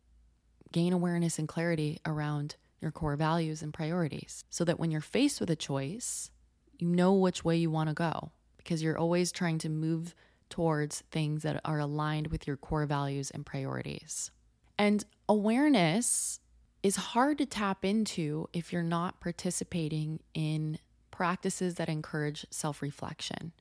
gain 0.73 0.93
awareness 0.93 1.39
and 1.39 1.49
clarity 1.49 1.99
around 2.07 2.57
your 2.81 2.91
core 2.91 3.17
values 3.17 3.63
and 3.63 3.75
priorities 3.75 4.45
so 4.51 4.65
that 4.65 4.79
when 4.79 4.91
you're 4.91 5.01
faced 5.01 5.41
with 5.41 5.51
a 5.51 5.57
choice, 5.57 6.31
you 6.79 6.87
know 6.87 7.13
which 7.13 7.45
way 7.45 7.57
you 7.57 7.71
want 7.71 7.89
to 7.89 7.95
go 7.95 8.31
because 8.57 8.83
you're 8.83 8.99
always 8.99 9.33
trying 9.33 9.59
to 9.59 9.69
move 9.69 10.15
towards 10.51 11.03
things 11.11 11.43
that 11.43 11.61
are 11.65 11.79
aligned 11.79 12.29
with 12.29 12.47
your 12.47 12.57
core 12.57 12.87
values 12.87 13.31
and 13.31 13.45
priorities. 13.45 14.31
And 14.79 15.05
awareness 15.29 16.41
is 16.83 16.97
hard 16.97 17.39
to 17.39 17.47
tap 17.47 17.85
into 17.85 18.49
if 18.53 18.73
you're 18.73 18.83
not 18.83 19.21
participating 19.21 20.21
in 20.35 20.79
practices 21.11 21.75
that 21.75 21.89
encourage 21.89 22.47
self 22.51 22.81
reflection. 22.81 23.53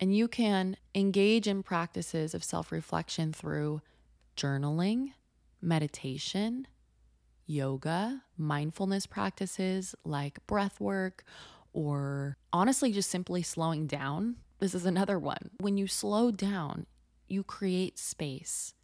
And 0.00 0.16
you 0.16 0.26
can 0.26 0.76
engage 0.94 1.46
in 1.46 1.62
practices 1.62 2.34
of 2.34 2.42
self 2.42 2.72
reflection 2.72 3.32
through 3.32 3.82
journaling, 4.36 5.12
meditation, 5.64 6.66
yoga, 7.46 8.22
mindfulness 8.36 9.06
practices 9.06 9.94
like 10.04 10.44
breath 10.46 10.80
work, 10.80 11.24
or 11.72 12.36
honestly, 12.52 12.92
just 12.92 13.10
simply 13.10 13.42
slowing 13.42 13.86
down. 13.86 14.36
This 14.60 14.74
is 14.74 14.86
another 14.86 15.18
one. 15.18 15.50
When 15.58 15.76
you 15.76 15.86
slow 15.86 16.30
down, 16.30 16.86
you 17.28 17.42
create 17.42 17.98
space. 17.98 18.74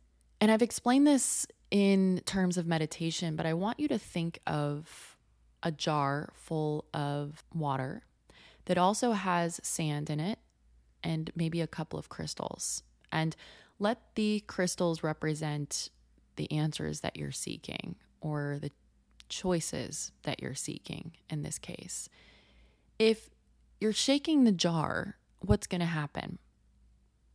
And 0.40 0.50
I've 0.50 0.62
explained 0.62 1.06
this 1.06 1.46
in 1.70 2.22
terms 2.26 2.56
of 2.56 2.66
meditation, 2.66 3.36
but 3.36 3.46
I 3.46 3.54
want 3.54 3.78
you 3.78 3.88
to 3.88 3.98
think 3.98 4.40
of 4.46 5.16
a 5.62 5.70
jar 5.70 6.32
full 6.34 6.86
of 6.92 7.44
water 7.54 8.02
that 8.64 8.78
also 8.78 9.12
has 9.12 9.60
sand 9.62 10.10
in 10.10 10.18
it 10.18 10.38
and 11.02 11.30
maybe 11.34 11.60
a 11.60 11.66
couple 11.66 11.98
of 11.98 12.08
crystals. 12.08 12.82
And 13.12 13.36
let 13.78 14.14
the 14.14 14.40
crystals 14.46 15.02
represent 15.02 15.90
the 16.40 16.50
answers 16.56 17.00
that 17.00 17.18
you're 17.18 17.30
seeking 17.30 17.96
or 18.22 18.58
the 18.62 18.70
choices 19.28 20.10
that 20.22 20.40
you're 20.40 20.54
seeking 20.54 21.12
in 21.28 21.42
this 21.42 21.58
case. 21.58 22.08
If 22.98 23.28
you're 23.78 23.92
shaking 23.92 24.44
the 24.44 24.52
jar, 24.52 25.16
what's 25.40 25.66
going 25.66 25.82
to 25.82 25.86
happen? 25.86 26.38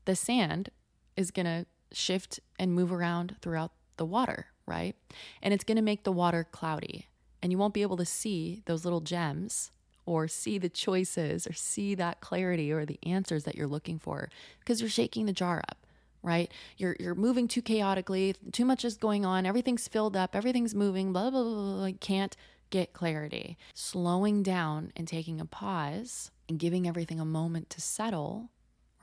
The 0.06 0.16
sand 0.16 0.70
is 1.16 1.30
going 1.30 1.46
to 1.46 1.68
shift 1.92 2.40
and 2.58 2.74
move 2.74 2.92
around 2.92 3.36
throughout 3.44 3.74
the 3.98 4.06
water, 4.06 4.48
right? 4.66 4.96
And 5.40 5.54
it's 5.54 5.64
going 5.64 5.78
to 5.78 5.84
make 5.84 6.04
the 6.04 6.12
water 6.12 6.44
cloudy. 6.44 7.06
And 7.44 7.52
you 7.52 7.60
won't 7.60 7.76
be 7.76 7.84
able 7.84 7.98
to 7.98 8.06
see 8.06 8.64
those 8.66 8.86
little 8.86 9.02
gems 9.02 9.70
or 10.08 10.28
see 10.28 10.58
the 10.58 10.68
choices 10.68 11.46
or 11.46 11.54
see 11.54 11.94
that 11.94 12.22
clarity 12.22 12.72
or 12.72 12.88
the 12.88 13.00
answers 13.04 13.44
that 13.44 13.54
you're 13.54 13.68
looking 13.68 14.00
for 14.00 14.30
because 14.62 14.82
you're 14.82 14.90
shaking 14.90 15.28
the 15.28 15.32
jar 15.32 15.62
up 15.70 15.85
right 16.26 16.52
you're 16.78 16.96
you're 17.00 17.16
moving 17.16 17.48
too 17.48 17.62
chaotically 17.62 18.36
too 18.52 18.66
much 18.66 18.84
is 18.84 18.98
going 18.98 19.26
on 19.26 19.46
everything's 19.46 19.88
filled 19.88 20.18
up 20.18 20.36
everything's 20.36 20.76
moving 20.76 21.14
blah 21.14 21.30
blah 21.30 21.44
blah, 21.44 21.76
blah. 21.78 21.90
can't 22.00 22.36
get 22.72 22.94
clarity 22.94 23.58
slowing 23.74 24.42
down 24.42 24.92
and 24.96 25.08
taking 25.08 25.40
a 25.40 25.46
pause 25.46 26.32
and 26.50 26.60
giving 26.60 26.88
everything 26.88 27.20
a 27.20 27.26
moment 27.26 27.70
to 27.70 27.80
settle 27.80 28.50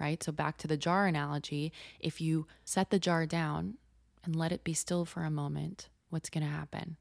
right 0.01 0.23
so 0.23 0.33
back 0.33 0.59
to 0.59 0.67
the 0.67 0.77
jar 0.77 1.07
analogy 1.07 1.73
if 2.01 2.21
you 2.21 2.47
set 2.65 2.91
the 2.91 2.99
jar 2.99 3.25
down 3.25 3.79
and 4.25 4.37
let 4.37 4.53
it 4.53 4.65
be 4.65 4.75
still 4.75 5.05
for 5.05 5.25
a 5.25 5.31
moment, 5.31 5.89
what's 6.11 6.31
going 6.31 6.45
to 6.45 6.53
happen? 6.53 6.97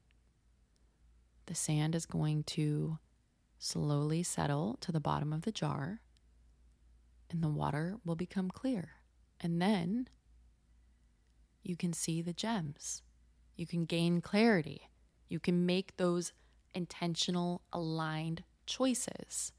The 1.46 1.54
sand 1.54 1.94
is 1.94 2.06
going 2.06 2.44
to 2.44 2.98
slowly 3.58 4.22
settle 4.22 4.76
to 4.80 4.90
the 4.90 5.00
bottom 5.00 5.32
of 5.32 5.42
the 5.42 5.52
jar, 5.52 6.00
and 7.30 7.42
the 7.42 7.48
water 7.48 7.96
will 8.04 8.16
become 8.16 8.50
clear. 8.50 8.90
And 9.42 9.60
then 9.60 10.08
you 11.62 11.76
can 11.76 11.92
see 11.92 12.22
the 12.22 12.32
gems. 12.32 13.02
You 13.56 13.66
can 13.66 13.84
gain 13.84 14.20
clarity. 14.20 14.88
You 15.28 15.40
can 15.40 15.66
make 15.66 15.96
those 15.96 16.32
intentional, 16.74 17.62
aligned 17.72 18.44
choices 18.66 19.52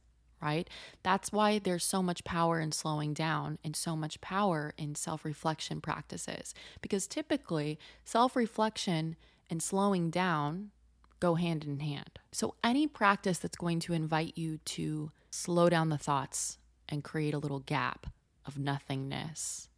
right? 0.44 0.70
That's 1.04 1.32
why 1.32 1.58
there's 1.58 1.86
so 1.86 2.04
much 2.04 2.24
power 2.26 2.60
in 2.60 2.74
slowing 2.74 3.14
down 3.14 3.60
and 3.64 3.76
so 3.76 3.96
much 3.96 4.20
power 4.20 4.74
in 4.78 4.94
self 4.96 5.24
reflection 5.24 5.80
practices. 5.80 6.54
Because 6.82 7.08
typically, 7.08 7.80
self 8.04 8.36
reflection 8.36 9.16
and 9.50 9.64
slowing 9.64 10.10
down 10.10 10.72
go 11.20 11.36
hand 11.36 11.64
in 11.64 11.80
hand. 11.80 12.20
So, 12.34 12.56
any 12.64 12.88
practice 12.88 13.40
that's 13.40 13.56
going 13.56 13.80
to 13.82 13.94
invite 13.94 14.38
you 14.38 14.58
to 14.58 15.12
slow 15.32 15.70
down 15.70 15.90
the 15.90 15.98
thoughts 15.98 16.58
and 16.90 17.04
create 17.04 17.34
a 17.34 17.40
little 17.40 17.62
gap 17.62 18.08
of 18.46 18.60
nothingness, 18.60 19.70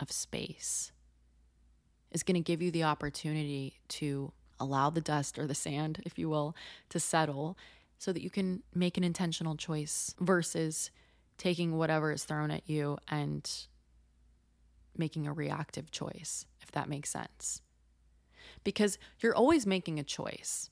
of 0.00 0.12
space, 0.12 0.92
is 2.10 2.22
going 2.22 2.34
to 2.34 2.40
give 2.40 2.60
you 2.62 2.70
the 2.70 2.84
opportunity 2.84 3.80
to 3.88 4.32
allow 4.58 4.90
the 4.90 5.00
dust 5.00 5.38
or 5.38 5.46
the 5.46 5.54
sand, 5.54 6.00
if 6.04 6.18
you 6.18 6.28
will, 6.28 6.54
to 6.88 7.00
settle 7.00 7.56
so 7.98 8.12
that 8.12 8.22
you 8.22 8.30
can 8.30 8.62
make 8.74 8.96
an 8.96 9.04
intentional 9.04 9.56
choice 9.56 10.14
versus 10.20 10.90
taking 11.38 11.76
whatever 11.76 12.12
is 12.12 12.24
thrown 12.24 12.50
at 12.50 12.68
you 12.68 12.98
and 13.08 13.66
making 14.96 15.26
a 15.26 15.32
reactive 15.32 15.90
choice, 15.90 16.46
if 16.60 16.70
that 16.72 16.88
makes 16.88 17.10
sense. 17.10 17.62
Because 18.64 18.98
you're 19.20 19.34
always 19.34 19.66
making 19.66 19.98
a 19.98 20.04
choice. 20.04 20.70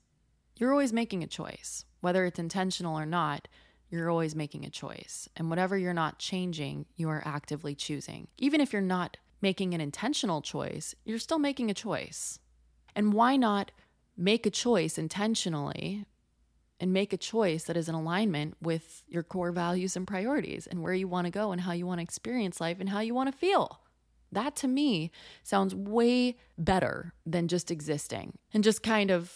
You're 0.56 0.72
always 0.72 0.92
making 0.92 1.22
a 1.22 1.28
choice. 1.28 1.84
Whether 2.00 2.24
it's 2.26 2.38
intentional 2.38 2.98
or 2.98 3.06
not, 3.06 3.48
you're 3.90 4.10
always 4.10 4.34
making 4.34 4.64
a 4.64 4.70
choice. 4.70 5.28
And 5.36 5.48
whatever 5.48 5.76
you're 5.76 5.94
not 5.94 6.18
changing, 6.18 6.86
you 6.96 7.08
are 7.08 7.22
actively 7.24 7.74
choosing. 7.74 8.28
Even 8.36 8.60
if 8.60 8.72
you're 8.72 8.82
not 8.82 9.16
making 9.40 9.74
an 9.74 9.80
intentional 9.80 10.42
choice, 10.42 10.94
you're 11.04 11.18
still 11.18 11.38
making 11.38 11.70
a 11.70 11.74
choice. 11.74 12.38
And 12.94 13.12
why 13.12 13.36
not 13.36 13.70
make 14.16 14.46
a 14.46 14.50
choice 14.50 14.98
intentionally 14.98 16.04
and 16.80 16.92
make 16.92 17.12
a 17.12 17.16
choice 17.16 17.64
that 17.64 17.76
is 17.76 17.88
in 17.88 17.94
alignment 17.94 18.56
with 18.60 19.02
your 19.08 19.22
core 19.22 19.52
values 19.52 19.96
and 19.96 20.06
priorities 20.06 20.66
and 20.66 20.82
where 20.82 20.94
you 20.94 21.08
want 21.08 21.26
to 21.26 21.30
go 21.30 21.52
and 21.52 21.60
how 21.60 21.72
you 21.72 21.86
want 21.86 21.98
to 21.98 22.02
experience 22.02 22.60
life 22.60 22.78
and 22.80 22.88
how 22.88 23.00
you 23.00 23.14
want 23.14 23.30
to 23.30 23.36
feel. 23.36 23.80
That 24.30 24.56
to 24.56 24.68
me 24.68 25.10
sounds 25.42 25.74
way 25.74 26.36
better 26.58 27.14
than 27.24 27.48
just 27.48 27.70
existing 27.70 28.38
and 28.52 28.62
just 28.62 28.82
kind 28.82 29.10
of 29.10 29.32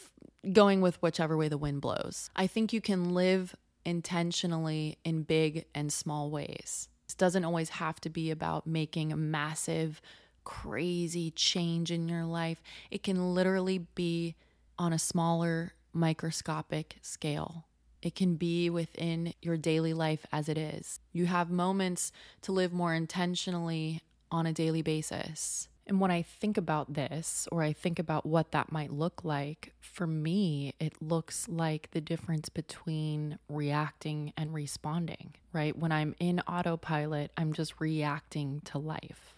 going 0.52 0.80
with 0.80 1.00
whichever 1.00 1.36
way 1.36 1.48
the 1.48 1.58
wind 1.58 1.80
blows. 1.80 2.30
I 2.36 2.46
think 2.46 2.72
you 2.72 2.80
can 2.80 3.14
live 3.14 3.54
intentionally 3.84 4.98
in 5.04 5.22
big 5.22 5.66
and 5.74 5.92
small 5.92 6.30
ways. 6.30 6.88
This 7.06 7.14
doesn't 7.14 7.44
always 7.44 7.70
have 7.70 8.00
to 8.02 8.10
be 8.10 8.30
about 8.30 8.66
making 8.66 9.12
a 9.12 9.16
massive, 9.16 10.00
crazy 10.44 11.30
change 11.30 11.90
in 11.90 12.08
your 12.08 12.24
life. 12.24 12.62
It 12.90 13.02
can 13.02 13.34
literally 13.34 13.86
be 13.94 14.34
on 14.78 14.92
a 14.92 14.98
smaller 14.98 15.74
microscopic 15.92 16.96
scale. 17.02 17.66
It 18.00 18.14
can 18.14 18.34
be 18.34 18.68
within 18.68 19.34
your 19.40 19.56
daily 19.56 19.94
life 19.94 20.26
as 20.32 20.48
it 20.48 20.58
is. 20.58 20.98
You 21.12 21.26
have 21.26 21.50
moments 21.50 22.10
to 22.42 22.52
live 22.52 22.72
more 22.72 22.94
intentionally 22.94 24.00
on 24.30 24.46
a 24.46 24.52
daily 24.52 24.82
basis. 24.82 25.68
And 25.86 26.00
when 26.00 26.10
I 26.10 26.22
think 26.22 26.56
about 26.56 26.94
this, 26.94 27.48
or 27.50 27.62
I 27.62 27.72
think 27.72 27.98
about 27.98 28.24
what 28.24 28.52
that 28.52 28.70
might 28.70 28.92
look 28.92 29.24
like, 29.24 29.74
for 29.80 30.06
me, 30.06 30.74
it 30.78 31.02
looks 31.02 31.48
like 31.48 31.90
the 31.90 32.00
difference 32.00 32.48
between 32.48 33.38
reacting 33.48 34.32
and 34.36 34.54
responding, 34.54 35.34
right? 35.52 35.76
When 35.76 35.90
I'm 35.90 36.14
in 36.20 36.40
autopilot, 36.40 37.32
I'm 37.36 37.52
just 37.52 37.80
reacting 37.80 38.60
to 38.66 38.78
life, 38.78 39.34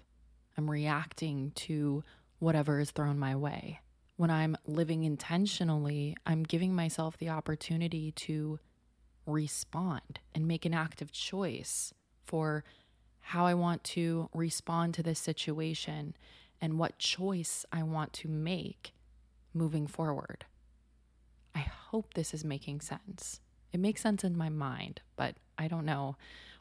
I'm 0.56 0.70
reacting 0.70 1.52
to 1.56 2.04
whatever 2.38 2.78
is 2.78 2.90
thrown 2.90 3.18
my 3.18 3.34
way. 3.34 3.80
When 4.16 4.30
I'm 4.30 4.56
living 4.66 5.02
intentionally, 5.02 6.14
I'm 6.24 6.44
giving 6.44 6.74
myself 6.74 7.16
the 7.16 7.30
opportunity 7.30 8.12
to 8.12 8.60
respond 9.26 10.20
and 10.34 10.46
make 10.46 10.64
an 10.64 10.74
active 10.74 11.10
choice 11.10 11.92
for 12.22 12.64
how 13.28 13.46
I 13.46 13.54
want 13.54 13.82
to 13.84 14.28
respond 14.34 14.92
to 14.94 15.02
this 15.02 15.18
situation 15.18 16.14
and 16.60 16.78
what 16.78 16.98
choice 16.98 17.64
I 17.72 17.82
want 17.82 18.12
to 18.14 18.28
make 18.28 18.92
moving 19.54 19.86
forward. 19.86 20.44
I 21.54 21.60
hope 21.60 22.14
this 22.14 22.34
is 22.34 22.44
making 22.44 22.82
sense. 22.82 23.40
It 23.72 23.80
makes 23.80 24.02
sense 24.02 24.24
in 24.24 24.36
my 24.36 24.50
mind, 24.50 25.00
but 25.16 25.36
I 25.56 25.68
don't 25.68 25.86
know 25.86 26.16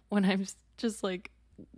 when 0.07 0.23
I'm 0.23 0.45
just 0.77 1.03
like 1.03 1.31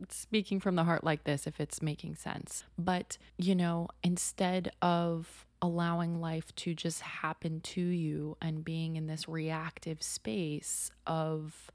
speaking 0.09 0.59
from 0.59 0.75
the 0.75 0.83
heart 0.83 1.03
like 1.03 1.23
this 1.23 1.47
if 1.47 1.59
it's 1.59 1.81
making 1.81 2.15
sense. 2.15 2.63
But, 2.77 3.17
you 3.37 3.55
know, 3.55 3.87
instead 4.03 4.71
of 4.83 5.47
allowing 5.63 6.21
life 6.21 6.53
to 6.57 6.75
just 6.75 7.01
happen 7.01 7.59
to 7.61 7.81
you 7.81 8.37
and 8.39 8.63
being 8.63 8.97
in 8.97 9.07
this 9.07 9.27
reactive 9.27 10.03
space 10.03 10.91
of 11.07 11.71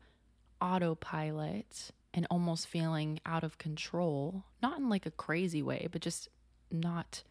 autopilot, 0.60 1.90
and 2.12 2.26
almost 2.30 2.66
feeling 2.66 3.20
out 3.24 3.44
of 3.44 3.58
control, 3.58 4.44
not 4.62 4.78
in 4.78 4.88
like 4.88 5.06
a 5.06 5.10
crazy 5.10 5.62
way, 5.62 5.88
but 5.90 6.02
just 6.02 6.28
not 6.70 7.22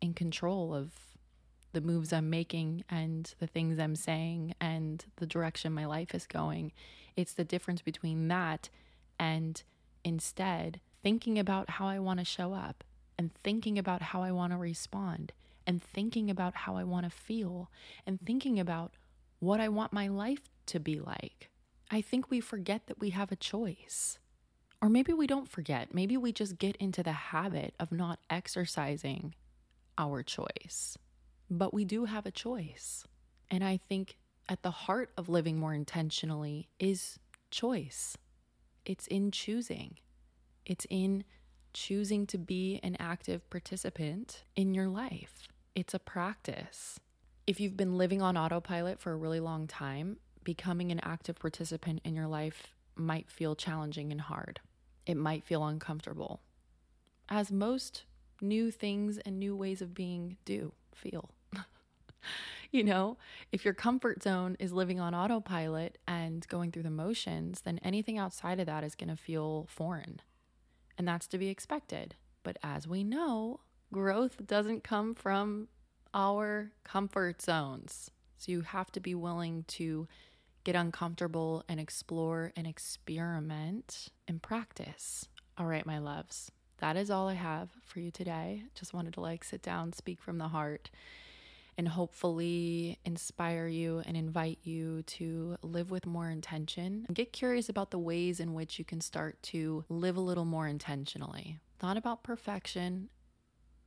in 0.00 0.14
control 0.14 0.74
of 0.74 0.92
the 1.72 1.80
moves 1.80 2.12
I'm 2.12 2.30
making 2.30 2.84
and 2.88 3.32
the 3.38 3.46
things 3.46 3.78
I'm 3.78 3.96
saying 3.96 4.54
and 4.60 5.04
the 5.16 5.26
direction 5.26 5.72
my 5.72 5.86
life 5.86 6.14
is 6.14 6.26
going. 6.26 6.72
It's 7.16 7.32
the 7.32 7.44
difference 7.44 7.82
between 7.82 8.28
that 8.28 8.68
and 9.18 9.62
instead 10.04 10.80
thinking 11.02 11.38
about 11.38 11.70
how 11.70 11.86
I 11.86 11.98
want 11.98 12.18
to 12.18 12.24
show 12.24 12.52
up 12.52 12.84
and 13.18 13.32
thinking 13.32 13.78
about 13.78 14.02
how 14.02 14.22
I 14.22 14.32
want 14.32 14.52
to 14.52 14.58
respond 14.58 15.32
and 15.66 15.82
thinking 15.82 16.30
about 16.30 16.54
how 16.54 16.76
I 16.76 16.84
want 16.84 17.04
to 17.04 17.10
feel 17.10 17.70
and 18.06 18.20
thinking 18.20 18.58
about 18.58 18.92
what 19.38 19.60
I 19.60 19.68
want 19.68 19.92
my 19.92 20.08
life 20.08 20.50
to 20.66 20.80
be 20.80 20.98
like. 20.98 21.49
I 21.90 22.00
think 22.00 22.30
we 22.30 22.40
forget 22.40 22.86
that 22.86 23.00
we 23.00 23.10
have 23.10 23.32
a 23.32 23.36
choice. 23.36 24.18
Or 24.80 24.88
maybe 24.88 25.12
we 25.12 25.26
don't 25.26 25.50
forget. 25.50 25.92
Maybe 25.92 26.16
we 26.16 26.32
just 26.32 26.58
get 26.58 26.76
into 26.76 27.02
the 27.02 27.12
habit 27.12 27.74
of 27.80 27.90
not 27.92 28.20
exercising 28.30 29.34
our 29.98 30.22
choice. 30.22 30.96
But 31.50 31.74
we 31.74 31.84
do 31.84 32.04
have 32.04 32.26
a 32.26 32.30
choice. 32.30 33.04
And 33.50 33.64
I 33.64 33.76
think 33.88 34.16
at 34.48 34.62
the 34.62 34.70
heart 34.70 35.10
of 35.16 35.28
living 35.28 35.58
more 35.58 35.74
intentionally 35.74 36.68
is 36.78 37.18
choice. 37.50 38.16
It's 38.86 39.06
in 39.08 39.30
choosing, 39.30 39.98
it's 40.64 40.86
in 40.88 41.24
choosing 41.72 42.26
to 42.28 42.38
be 42.38 42.80
an 42.82 42.96
active 42.98 43.48
participant 43.50 44.44
in 44.56 44.74
your 44.74 44.88
life. 44.88 45.48
It's 45.74 45.94
a 45.94 45.98
practice. 45.98 46.98
If 47.46 47.60
you've 47.60 47.76
been 47.76 47.98
living 47.98 48.22
on 48.22 48.36
autopilot 48.36 49.00
for 49.00 49.12
a 49.12 49.16
really 49.16 49.40
long 49.40 49.66
time, 49.66 50.16
becoming 50.44 50.90
an 50.90 51.00
active 51.00 51.38
participant 51.38 52.00
in 52.04 52.14
your 52.14 52.26
life 52.26 52.74
might 52.96 53.30
feel 53.30 53.54
challenging 53.54 54.12
and 54.12 54.20
hard. 54.20 54.60
It 55.06 55.16
might 55.16 55.44
feel 55.44 55.64
uncomfortable, 55.64 56.40
as 57.28 57.50
most 57.50 58.04
new 58.40 58.70
things 58.70 59.18
and 59.18 59.38
new 59.38 59.56
ways 59.56 59.82
of 59.82 59.94
being 59.94 60.36
do 60.44 60.72
feel. 60.94 61.30
you 62.70 62.84
know, 62.84 63.16
if 63.52 63.64
your 63.64 63.74
comfort 63.74 64.22
zone 64.22 64.56
is 64.58 64.72
living 64.72 65.00
on 65.00 65.14
autopilot 65.14 65.98
and 66.06 66.46
going 66.48 66.70
through 66.70 66.84
the 66.84 66.90
motions, 66.90 67.62
then 67.62 67.80
anything 67.82 68.18
outside 68.18 68.60
of 68.60 68.66
that 68.66 68.84
is 68.84 68.94
going 68.94 69.08
to 69.08 69.16
feel 69.16 69.66
foreign. 69.68 70.20
And 70.96 71.08
that's 71.08 71.26
to 71.28 71.38
be 71.38 71.48
expected. 71.48 72.14
But 72.42 72.58
as 72.62 72.86
we 72.86 73.04
know, 73.04 73.60
growth 73.92 74.46
doesn't 74.46 74.84
come 74.84 75.14
from 75.14 75.68
our 76.14 76.72
comfort 76.84 77.42
zones. 77.42 78.10
So 78.36 78.52
you 78.52 78.62
have 78.62 78.90
to 78.92 79.00
be 79.00 79.14
willing 79.14 79.64
to 79.68 80.08
get 80.64 80.74
uncomfortable 80.74 81.64
and 81.68 81.80
explore 81.80 82.52
and 82.56 82.66
experiment 82.66 84.08
and 84.28 84.42
practice. 84.42 85.26
All 85.56 85.66
right, 85.66 85.86
my 85.86 85.98
loves, 85.98 86.50
that 86.78 86.96
is 86.96 87.10
all 87.10 87.28
I 87.28 87.34
have 87.34 87.70
for 87.84 88.00
you 88.00 88.10
today. 88.10 88.64
Just 88.74 88.94
wanted 88.94 89.14
to 89.14 89.20
like 89.20 89.44
sit 89.44 89.62
down, 89.62 89.92
speak 89.92 90.22
from 90.22 90.38
the 90.38 90.48
heart, 90.48 90.90
and 91.76 91.88
hopefully 91.88 92.98
inspire 93.04 93.66
you 93.66 94.02
and 94.06 94.16
invite 94.16 94.58
you 94.62 95.02
to 95.02 95.56
live 95.62 95.90
with 95.90 96.06
more 96.06 96.28
intention. 96.28 97.06
Get 97.12 97.32
curious 97.32 97.68
about 97.68 97.90
the 97.90 97.98
ways 97.98 98.40
in 98.40 98.54
which 98.54 98.78
you 98.78 98.84
can 98.84 99.00
start 99.00 99.42
to 99.44 99.84
live 99.88 100.16
a 100.16 100.20
little 100.20 100.44
more 100.44 100.66
intentionally. 100.66 101.58
Not 101.82 101.96
about 101.96 102.22
perfection, 102.22 103.08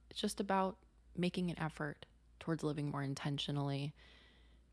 it's 0.10 0.20
just 0.20 0.40
about 0.40 0.78
making 1.16 1.52
an 1.52 1.60
effort 1.60 2.06
towards 2.40 2.64
living 2.64 2.90
more 2.90 3.04
intentionally 3.04 3.94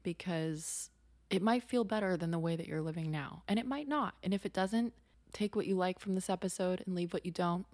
because 0.02 0.90
it 1.30 1.42
might 1.42 1.62
feel 1.62 1.84
better 1.84 2.16
than 2.16 2.32
the 2.32 2.38
way 2.38 2.56
that 2.56 2.66
you're 2.66 2.82
living 2.82 3.10
now. 3.10 3.42
And 3.48 3.58
it 3.58 3.66
might 3.66 3.88
not. 3.88 4.14
And 4.22 4.34
if 4.34 4.44
it 4.44 4.52
doesn't, 4.52 4.92
take 5.32 5.54
what 5.54 5.66
you 5.66 5.76
like 5.76 6.00
from 6.00 6.14
this 6.14 6.28
episode 6.28 6.82
and 6.84 6.94
leave 6.94 7.12
what 7.12 7.24
you 7.24 7.32
don't. 7.32 7.66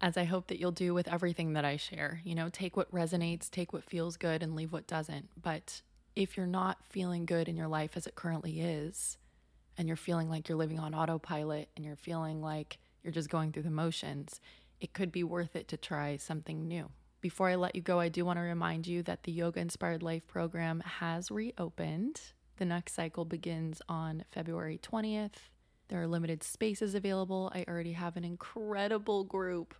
As 0.00 0.16
I 0.16 0.24
hope 0.24 0.46
that 0.46 0.58
you'll 0.58 0.72
do 0.72 0.94
with 0.94 1.08
everything 1.08 1.52
that 1.52 1.64
I 1.64 1.76
share. 1.76 2.22
You 2.24 2.34
know, 2.34 2.48
take 2.48 2.76
what 2.76 2.90
resonates, 2.90 3.50
take 3.50 3.72
what 3.72 3.84
feels 3.84 4.16
good, 4.16 4.42
and 4.42 4.56
leave 4.56 4.72
what 4.72 4.86
doesn't. 4.86 5.28
But 5.40 5.82
if 6.16 6.36
you're 6.36 6.46
not 6.46 6.78
feeling 6.88 7.26
good 7.26 7.48
in 7.48 7.56
your 7.56 7.68
life 7.68 7.96
as 7.96 8.06
it 8.06 8.14
currently 8.14 8.60
is, 8.60 9.18
and 9.76 9.88
you're 9.88 9.96
feeling 9.96 10.30
like 10.30 10.48
you're 10.48 10.58
living 10.58 10.78
on 10.78 10.94
autopilot 10.94 11.68
and 11.76 11.84
you're 11.84 11.96
feeling 11.96 12.40
like 12.42 12.78
you're 13.02 13.12
just 13.12 13.30
going 13.30 13.52
through 13.52 13.62
the 13.62 13.70
motions, 13.70 14.40
it 14.80 14.92
could 14.92 15.12
be 15.12 15.24
worth 15.24 15.54
it 15.56 15.68
to 15.68 15.76
try 15.76 16.16
something 16.16 16.66
new. 16.66 16.90
Before 17.20 17.48
I 17.48 17.54
let 17.56 17.74
you 17.74 17.82
go, 17.82 18.00
I 18.00 18.08
do 18.08 18.24
want 18.24 18.38
to 18.38 18.42
remind 18.42 18.86
you 18.86 19.02
that 19.02 19.24
the 19.24 19.32
Yoga 19.32 19.60
Inspired 19.60 20.02
Life 20.02 20.26
program 20.26 20.80
has 20.80 21.30
reopened. 21.30 22.20
The 22.60 22.66
next 22.66 22.92
cycle 22.92 23.24
begins 23.24 23.80
on 23.88 24.22
February 24.32 24.78
20th. 24.82 25.48
There 25.88 26.02
are 26.02 26.06
limited 26.06 26.42
spaces 26.42 26.94
available. 26.94 27.50
I 27.54 27.64
already 27.66 27.94
have 27.94 28.18
an 28.18 28.24
incredible 28.24 29.24
group 29.24 29.74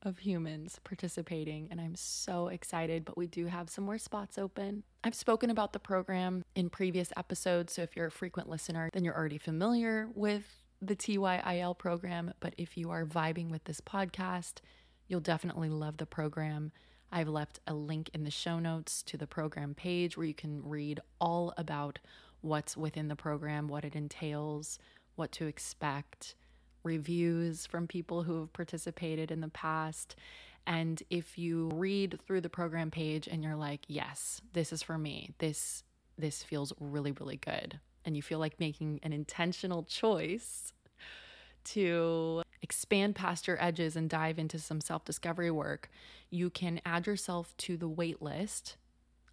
of 0.00 0.16
humans 0.16 0.80
participating, 0.84 1.68
and 1.70 1.78
I'm 1.82 1.94
so 1.94 2.48
excited. 2.48 3.04
But 3.04 3.18
we 3.18 3.26
do 3.26 3.44
have 3.44 3.68
some 3.68 3.84
more 3.84 3.98
spots 3.98 4.38
open. 4.38 4.84
I've 5.04 5.14
spoken 5.14 5.50
about 5.50 5.74
the 5.74 5.78
program 5.78 6.42
in 6.54 6.70
previous 6.70 7.12
episodes, 7.14 7.74
so 7.74 7.82
if 7.82 7.94
you're 7.94 8.06
a 8.06 8.10
frequent 8.10 8.48
listener, 8.48 8.88
then 8.94 9.04
you're 9.04 9.14
already 9.16 9.36
familiar 9.36 10.08
with 10.14 10.64
the 10.80 10.96
TYIL 10.96 11.76
program. 11.76 12.32
But 12.40 12.54
if 12.56 12.78
you 12.78 12.88
are 12.88 13.04
vibing 13.04 13.50
with 13.50 13.64
this 13.64 13.82
podcast, 13.82 14.60
you'll 15.08 15.20
definitely 15.20 15.68
love 15.68 15.98
the 15.98 16.06
program. 16.06 16.72
I've 17.14 17.28
left 17.28 17.60
a 17.68 17.74
link 17.74 18.10
in 18.12 18.24
the 18.24 18.30
show 18.32 18.58
notes 18.58 19.00
to 19.04 19.16
the 19.16 19.28
program 19.28 19.72
page 19.72 20.16
where 20.16 20.26
you 20.26 20.34
can 20.34 20.68
read 20.68 20.98
all 21.20 21.54
about 21.56 22.00
what's 22.40 22.76
within 22.76 23.06
the 23.06 23.14
program, 23.14 23.68
what 23.68 23.84
it 23.84 23.94
entails, 23.94 24.80
what 25.14 25.30
to 25.32 25.46
expect, 25.46 26.34
reviews 26.82 27.66
from 27.66 27.86
people 27.86 28.24
who 28.24 28.40
have 28.40 28.52
participated 28.52 29.30
in 29.30 29.40
the 29.40 29.48
past. 29.48 30.16
And 30.66 31.00
if 31.08 31.38
you 31.38 31.70
read 31.72 32.18
through 32.26 32.40
the 32.40 32.48
program 32.48 32.90
page 32.90 33.28
and 33.28 33.44
you're 33.44 33.54
like, 33.54 33.82
yes, 33.86 34.40
this 34.52 34.72
is 34.72 34.82
for 34.82 34.98
me, 34.98 35.30
this 35.38 35.84
this 36.18 36.42
feels 36.42 36.72
really, 36.80 37.12
really 37.12 37.36
good. 37.36 37.78
And 38.04 38.16
you 38.16 38.22
feel 38.22 38.40
like 38.40 38.58
making 38.58 38.98
an 39.04 39.12
intentional 39.12 39.84
choice 39.84 40.72
to 41.64 42.42
expand 42.64 43.14
past 43.14 43.46
your 43.46 43.62
edges 43.62 43.94
and 43.94 44.08
dive 44.08 44.38
into 44.38 44.58
some 44.58 44.80
self 44.80 45.04
discovery 45.04 45.50
work, 45.50 45.90
you 46.30 46.48
can 46.48 46.80
add 46.86 47.06
yourself 47.06 47.54
to 47.58 47.76
the 47.76 47.86
wait 47.86 48.22
list 48.22 48.76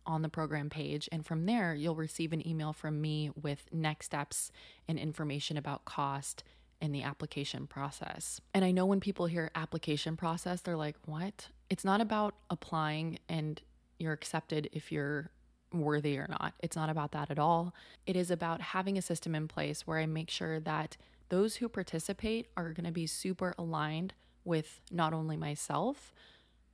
on 0.06 0.22
the 0.22 0.28
program 0.28 0.70
page. 0.70 1.08
And 1.14 1.26
from 1.26 1.46
there, 1.46 1.74
you'll 1.74 1.96
receive 1.96 2.34
an 2.34 2.46
email 2.46 2.74
from 2.74 3.00
me 3.00 3.32
with 3.42 3.70
next 3.72 4.08
steps 4.08 4.52
and 4.86 5.00
information 5.00 5.56
about 5.56 5.86
cost 5.86 6.44
and 6.82 6.94
the 6.94 7.04
application 7.04 7.68
process. 7.68 8.42
And 8.54 8.66
I 8.66 8.72
know 8.72 8.86
when 8.86 9.00
people 9.00 9.28
hear 9.28 9.50
application 9.56 10.18
process, 10.18 10.60
they're 10.60 10.76
like, 10.76 10.98
what? 11.06 11.48
It's 11.70 11.86
not 11.86 12.02
about 12.02 12.36
applying 12.50 13.20
and 13.30 13.62
you're 13.98 14.12
accepted 14.12 14.70
if 14.74 14.92
you're 14.92 15.32
worthy 15.72 16.18
or 16.18 16.28
not. 16.28 16.54
It's 16.60 16.76
not 16.76 16.90
about 16.90 17.14
that 17.14 17.32
at 17.32 17.40
all. 17.40 17.74
It 18.06 18.18
is 18.18 18.30
about 18.30 18.60
having 18.60 18.98
a 18.98 19.02
system 19.02 19.36
in 19.36 19.48
place 19.48 19.88
where 19.88 20.00
I 20.00 20.06
make 20.06 20.30
sure 20.30 20.60
that 20.60 20.98
those 21.32 21.56
who 21.56 21.70
participate 21.70 22.48
are 22.58 22.74
going 22.74 22.86
to 22.86 22.92
be 22.92 23.08
super 23.08 23.56
aligned 23.58 24.14
with 24.44 24.82
not 24.92 25.14
only 25.14 25.38
myself, 25.38 26.14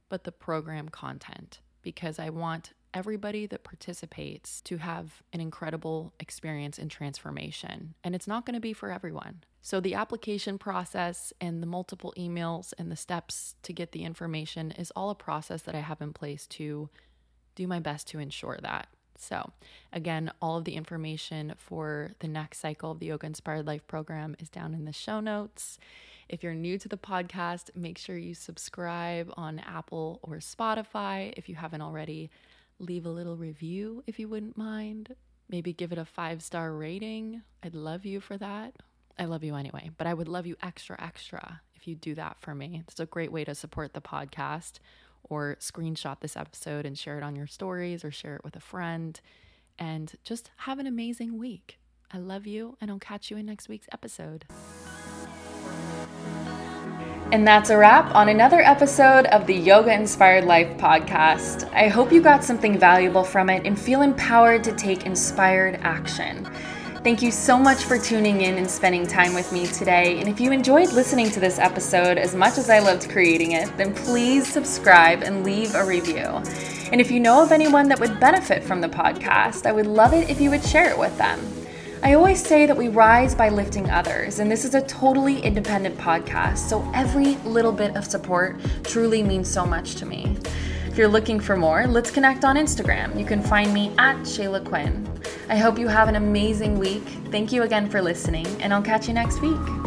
but 0.10 0.24
the 0.24 0.32
program 0.32 0.90
content 0.90 1.60
because 1.84 2.18
I 2.18 2.32
want 2.32 2.74
everybody 2.92 3.46
that 3.46 3.64
participates 3.64 4.60
to 4.62 4.78
have 4.78 5.22
an 5.32 5.40
incredible 5.42 6.12
experience 6.20 6.80
in 6.80 6.90
transformation. 6.90 7.94
And 8.04 8.16
it's 8.16 8.28
not 8.28 8.48
going 8.48 8.56
to 8.56 8.60
be 8.60 8.74
for 8.74 8.92
everyone. 8.92 9.44
So, 9.62 9.80
the 9.80 9.94
application 9.94 10.58
process 10.58 11.32
and 11.40 11.62
the 11.62 11.68
multiple 11.68 12.14
emails 12.18 12.74
and 12.80 12.92
the 12.92 12.96
steps 12.96 13.54
to 13.62 13.74
get 13.74 13.92
the 13.92 14.04
information 14.04 14.72
is 14.72 14.92
all 14.96 15.12
a 15.12 15.16
process 15.16 15.62
that 15.64 15.76
I 15.76 15.82
have 15.82 16.02
in 16.02 16.14
place 16.14 16.48
to 16.48 16.90
do 17.54 17.68
my 17.68 17.80
best 17.80 18.08
to 18.08 18.20
ensure 18.20 18.58
that. 18.64 18.88
So, 19.18 19.52
again, 19.92 20.32
all 20.42 20.58
of 20.58 20.64
the 20.64 20.76
information 20.76 21.54
for 21.58 22.12
the 22.20 22.28
next 22.28 22.60
cycle 22.60 22.92
of 22.92 23.00
the 23.00 23.08
Yoga 23.08 23.26
Inspired 23.28 23.66
Life 23.66 23.86
program 23.88 24.36
is 24.40 24.50
down 24.50 24.74
in 24.74 24.86
the 24.86 24.94
show 24.94 25.20
notes. 25.20 25.80
If 26.30 26.44
you're 26.44 26.54
new 26.54 26.78
to 26.78 26.90
the 26.90 26.98
podcast, 26.98 27.76
make 27.76 27.98
sure 27.98 28.18
you 28.18 28.34
subscribe 28.34 29.34
on 29.38 29.60
Apple 29.60 30.20
or 30.22 30.36
Spotify. 30.38 31.34
If 31.38 31.50
you 31.50 31.56
haven't 31.56 31.82
already, 31.82 32.30
leave 32.80 33.06
a 33.06 33.10
little 33.10 33.38
review 33.38 34.04
if 34.08 34.20
you 34.20 34.28
wouldn't 34.28 34.58
mind. 34.58 35.16
Maybe 35.50 35.74
give 35.74 35.92
it 35.92 35.98
a 35.98 36.06
five 36.06 36.42
star 36.42 36.74
rating. 36.74 37.42
I'd 37.64 37.76
love 37.76 38.06
you 38.06 38.20
for 38.20 38.38
that. 38.38 38.76
I 39.18 39.26
love 39.26 39.44
you 39.44 39.56
anyway, 39.56 39.90
but 39.98 40.06
I 40.06 40.14
would 40.14 40.28
love 40.28 40.46
you 40.46 40.58
extra, 40.62 41.02
extra 41.02 41.62
if 41.76 41.88
you 41.88 41.96
do 41.96 42.14
that 42.16 42.38
for 42.40 42.54
me. 42.54 42.84
It's 42.88 43.00
a 43.00 43.06
great 43.06 43.32
way 43.32 43.44
to 43.46 43.56
support 43.56 43.94
the 43.94 44.02
podcast 44.02 44.80
or 45.30 45.58
screenshot 45.60 46.20
this 46.20 46.38
episode 46.38 46.86
and 46.86 46.98
share 46.98 47.18
it 47.18 47.24
on 47.24 47.36
your 47.36 47.48
stories 47.48 48.04
or 48.04 48.12
share 48.12 48.36
it 48.36 48.44
with 48.44 48.56
a 48.56 48.62
friend. 48.62 49.20
And 49.80 50.14
just 50.24 50.52
have 50.58 50.80
an 50.80 50.88
amazing 50.88 51.38
week. 51.38 51.78
I 52.12 52.18
love 52.18 52.48
you, 52.48 52.78
and 52.80 52.90
I'll 52.90 53.00
catch 53.00 53.30
you 53.30 53.38
in 53.38 53.46
next 53.46 53.68
week's 53.68 53.88
episode. 53.92 54.46
And 57.34 57.46
that's 57.46 57.70
a 57.70 57.78
wrap 57.78 58.16
on 58.16 58.30
another 58.30 58.62
episode 58.62 59.26
of 59.26 59.46
the 59.46 59.54
Yoga 59.54 59.94
Inspired 59.94 60.46
Life 60.46 60.78
podcast. 60.78 61.70
I 61.74 61.90
hope 61.90 62.14
you 62.14 62.22
got 62.22 62.42
something 62.42 62.80
valuable 62.80 63.26
from 63.26 63.50
it 63.50 63.66
and 63.66 63.78
feel 63.78 64.02
empowered 64.02 64.64
to 64.64 64.72
take 64.72 65.06
inspired 65.06 65.76
action. 65.82 66.50
Thank 67.08 67.22
you 67.22 67.32
so 67.32 67.58
much 67.58 67.86
for 67.86 67.98
tuning 67.98 68.42
in 68.42 68.58
and 68.58 68.70
spending 68.70 69.08
time 69.08 69.34
with 69.34 69.54
me 69.54 69.66
today. 69.66 70.20
And 70.20 70.28
if 70.28 70.42
you 70.42 70.52
enjoyed 70.52 70.92
listening 70.92 71.30
to 71.30 71.40
this 71.40 71.58
episode 71.58 72.18
as 72.18 72.36
much 72.36 72.58
as 72.58 72.70
I 72.70 72.80
loved 72.80 73.10
creating 73.10 73.54
it, 73.54 73.72
then 73.78 73.94
please 73.96 74.46
subscribe 74.46 75.24
and 75.24 75.46
leave 75.46 75.74
a 75.74 75.86
review. 75.86 76.44
And 76.92 77.00
if 77.00 77.10
you 77.10 77.22
know 77.22 77.42
of 77.42 77.54
anyone 77.54 77.88
that 77.88 78.00
would 78.02 78.20
benefit 78.20 78.62
from 78.62 78.82
the 78.82 78.90
podcast, 78.90 79.66
I 79.66 79.72
would 79.72 79.88
love 79.88 80.14
it 80.14 80.30
if 80.30 80.42
you 80.42 80.50
would 80.50 80.66
share 80.66 80.90
it 80.90 81.00
with 81.00 81.18
them. 81.18 81.40
I 82.04 82.16
always 82.16 82.46
say 82.46 82.66
that 82.66 82.76
we 82.76 82.90
rise 82.90 83.34
by 83.34 83.48
lifting 83.48 83.90
others, 83.90 84.40
and 84.40 84.52
this 84.52 84.66
is 84.66 84.76
a 84.76 84.82
totally 84.82 85.40
independent 85.40 85.98
podcast, 85.98 86.58
so 86.58 86.86
every 86.94 87.36
little 87.46 87.72
bit 87.72 87.96
of 87.96 88.04
support 88.04 88.58
truly 88.84 89.24
means 89.24 89.50
so 89.50 89.66
much 89.66 89.96
to 89.96 90.06
me. 90.06 90.36
If 90.98 91.02
you're 91.02 91.10
looking 91.10 91.40
for 91.40 91.56
more, 91.56 91.86
let's 91.86 92.10
connect 92.10 92.44
on 92.44 92.56
Instagram. 92.56 93.20
You 93.20 93.24
can 93.24 93.40
find 93.40 93.72
me 93.72 93.92
at 94.00 94.16
Shayla 94.22 94.66
Quinn. 94.66 95.08
I 95.48 95.56
hope 95.56 95.78
you 95.78 95.88
have 95.88 96.08
an 96.08 96.16
amazing 96.16 96.80
week. 96.80 97.04
Thank 97.30 97.52
you 97.52 97.62
again 97.62 97.88
for 97.88 98.02
listening, 98.02 98.48
and 98.64 98.74
I'll 98.74 98.82
catch 98.82 99.08
you 99.08 99.14
next 99.14 99.40
week. 99.40 99.87